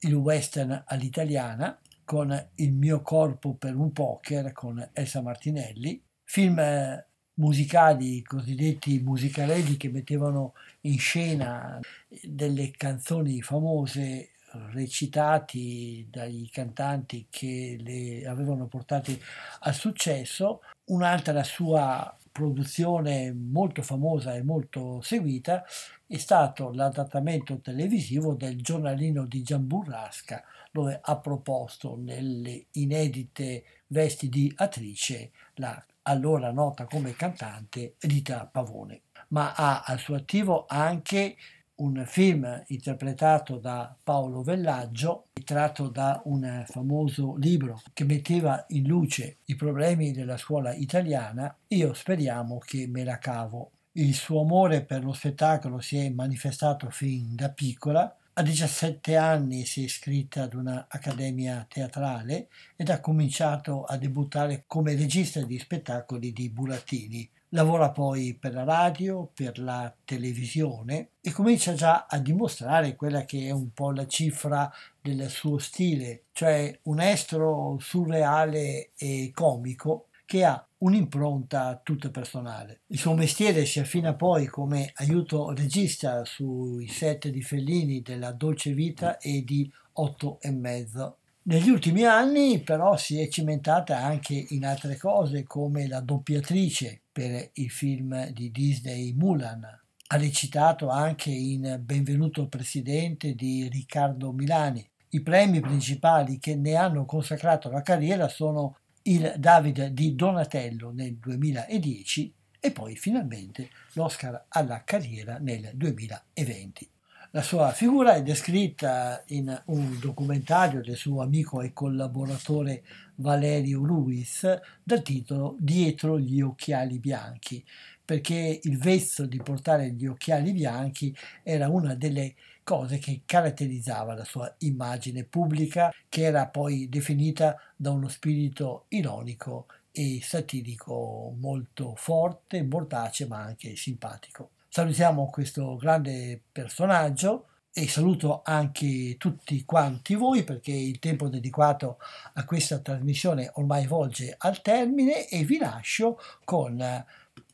[0.00, 7.04] il western all'italiana con Il mio corpo per un poker con Elsa Martinelli, film eh,
[7.34, 10.52] musicali cosiddetti musicarelli che mettevano
[10.82, 11.80] in scena
[12.22, 14.31] delle canzoni famose
[14.72, 19.18] recitati dai cantanti che le avevano portate
[19.60, 20.62] al successo.
[20.84, 25.64] Un'altra sua produzione molto famosa e molto seguita
[26.06, 34.52] è stato l'adattamento televisivo del giornalino di Giamburrasca, dove ha proposto nelle inedite vesti di
[34.56, 41.36] attrice la allora nota come cantante Rita Pavone, ma ha al suo attivo anche
[41.82, 49.38] un film interpretato da Paolo Vellaggio, tratto da un famoso libro che metteva in luce
[49.46, 53.72] i problemi della scuola italiana, Io speriamo che me la cavo.
[53.92, 58.16] Il suo amore per lo spettacolo si è manifestato fin da piccola.
[58.34, 64.94] A 17 anni si è iscritta ad un'accademia teatrale ed ha cominciato a debuttare come
[64.94, 67.28] regista di spettacoli di burattini.
[67.54, 73.48] Lavora poi per la radio, per la televisione e comincia già a dimostrare quella che
[73.48, 80.44] è un po' la cifra del suo stile, cioè un estro surreale e comico che
[80.44, 82.80] ha un'impronta tutta personale.
[82.86, 88.72] Il suo mestiere si affina poi come aiuto regista sui set di Fellini della Dolce
[88.72, 91.18] Vita e di Otto e mezzo.
[91.44, 97.50] Negli ultimi anni però si è cimentata anche in altre cose come la doppiatrice per
[97.54, 99.64] il film di Disney Mulan.
[99.64, 104.88] Ha recitato anche in Benvenuto Presidente di Riccardo Milani.
[105.08, 111.16] I premi principali che ne hanno consacrato la carriera sono il David di Donatello nel
[111.16, 116.91] 2010 e poi finalmente l'Oscar alla carriera nel 2020.
[117.34, 122.84] La sua figura è descritta in un documentario del suo amico e collaboratore
[123.14, 124.46] Valerio Ruiz
[124.82, 127.64] dal titolo Dietro gli occhiali bianchi,
[128.04, 134.24] perché il vezzo di portare gli occhiali bianchi era una delle cose che caratterizzava la
[134.24, 142.62] sua immagine pubblica, che era poi definita da uno spirito ironico e satirico molto forte,
[142.62, 144.50] mordace ma anche simpatico.
[144.74, 151.98] Salutiamo questo grande personaggio e saluto anche tutti quanti voi perché il tempo dedicato
[152.32, 156.82] a questa trasmissione ormai volge al termine e vi lascio con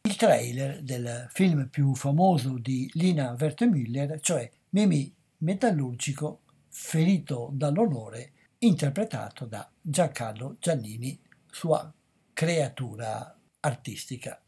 [0.02, 9.44] il trailer del film più famoso di Lina Wertemüller, cioè Mimì Metallurgico ferito dall'onore, interpretato
[9.44, 11.20] da Giancarlo Giannini,
[11.50, 11.92] sua
[12.32, 14.40] creatura artistica.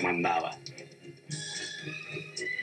[0.00, 0.56] Mandava.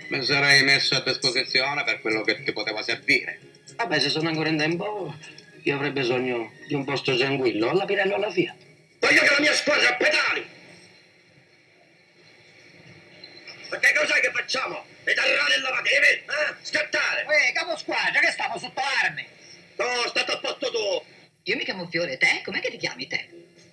[0.10, 3.39] Mi sarei messo a disposizione per quello che ti poteva servire.
[3.76, 5.15] Vabbè, se sono ancora in tempo,
[5.64, 8.55] io avrei bisogno di un posto tranquillo, alla Pirello alla Fiat.
[8.99, 10.47] Voglio che la mia squadra a pedali!
[13.69, 14.85] Ma che cos'è che facciamo?
[15.03, 16.07] Le tarrate e lavadevi?
[16.07, 16.55] Eh?
[16.61, 17.23] Scattare!
[17.26, 19.26] Uè, capo squadra, che stavo sotto armi?
[19.77, 21.11] No, state a posto tu!
[21.43, 22.41] Io mi chiamo Fiore, te?
[22.45, 23.27] Com'è che ti chiami te?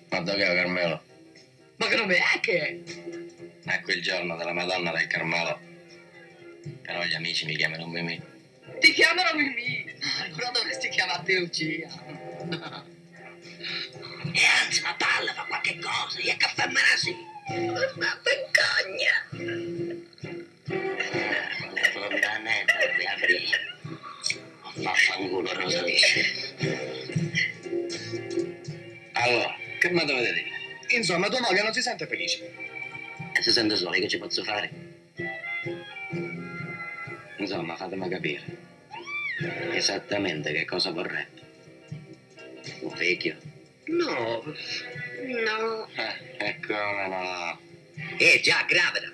[0.09, 1.03] Guarda che Carmelo.
[1.77, 2.83] Ma che nome è che?
[3.65, 5.61] Ecco quel giorno della Madonna del Carmelo.
[6.83, 8.21] Però gli amici mi chiamano Mimì.
[8.79, 9.95] Ti chiamano Mimì?
[10.23, 11.89] Allora dovresti chiamarti Lucia.
[14.33, 17.29] E anzi, ma palla, fa qualche cosa, gli è caffè me la.
[17.97, 19.29] Ma vergogna!
[22.11, 22.73] Veramente,
[23.03, 23.79] Gabriele.
[24.75, 26.55] Ma fanculo, cosa dici?
[29.13, 30.51] Allora, che mi dovete dire?
[30.97, 32.70] Insomma, tua moglie non si sente felice.
[33.41, 34.71] Se sente solo, che ci posso fare?
[37.39, 38.45] Insomma, fatemi capire.
[39.73, 41.41] Esattamente che cosa vorrete.
[42.81, 43.37] Un vecchio?
[43.87, 45.89] No, no.
[45.95, 47.59] Eh, e come no?
[48.19, 49.11] Eh, già, gravida.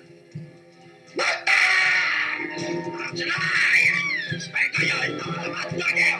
[4.35, 6.17] Aspetta, io il nome, ma che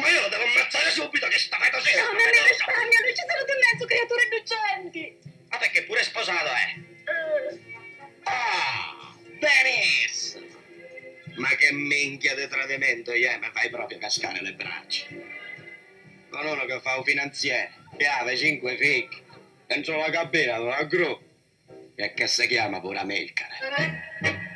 [0.00, 1.94] Ma io lo devo ammazzare subito che sta così.
[1.94, 5.18] No, non mi risparmia, non ci sono di mezzo creature innocenti.
[5.50, 6.74] Ma perché pure sposato è?
[8.24, 10.46] Ah, benissimo.
[11.36, 15.06] Ma che minchia di tradimento, yeah, mi fai proprio cascare le braccia.
[16.28, 19.22] Con uno che fa un finanziere, che ha cinque figli,
[19.66, 21.18] dentro la cabina di una gru,
[21.94, 24.49] e che si chiama pure Melcare.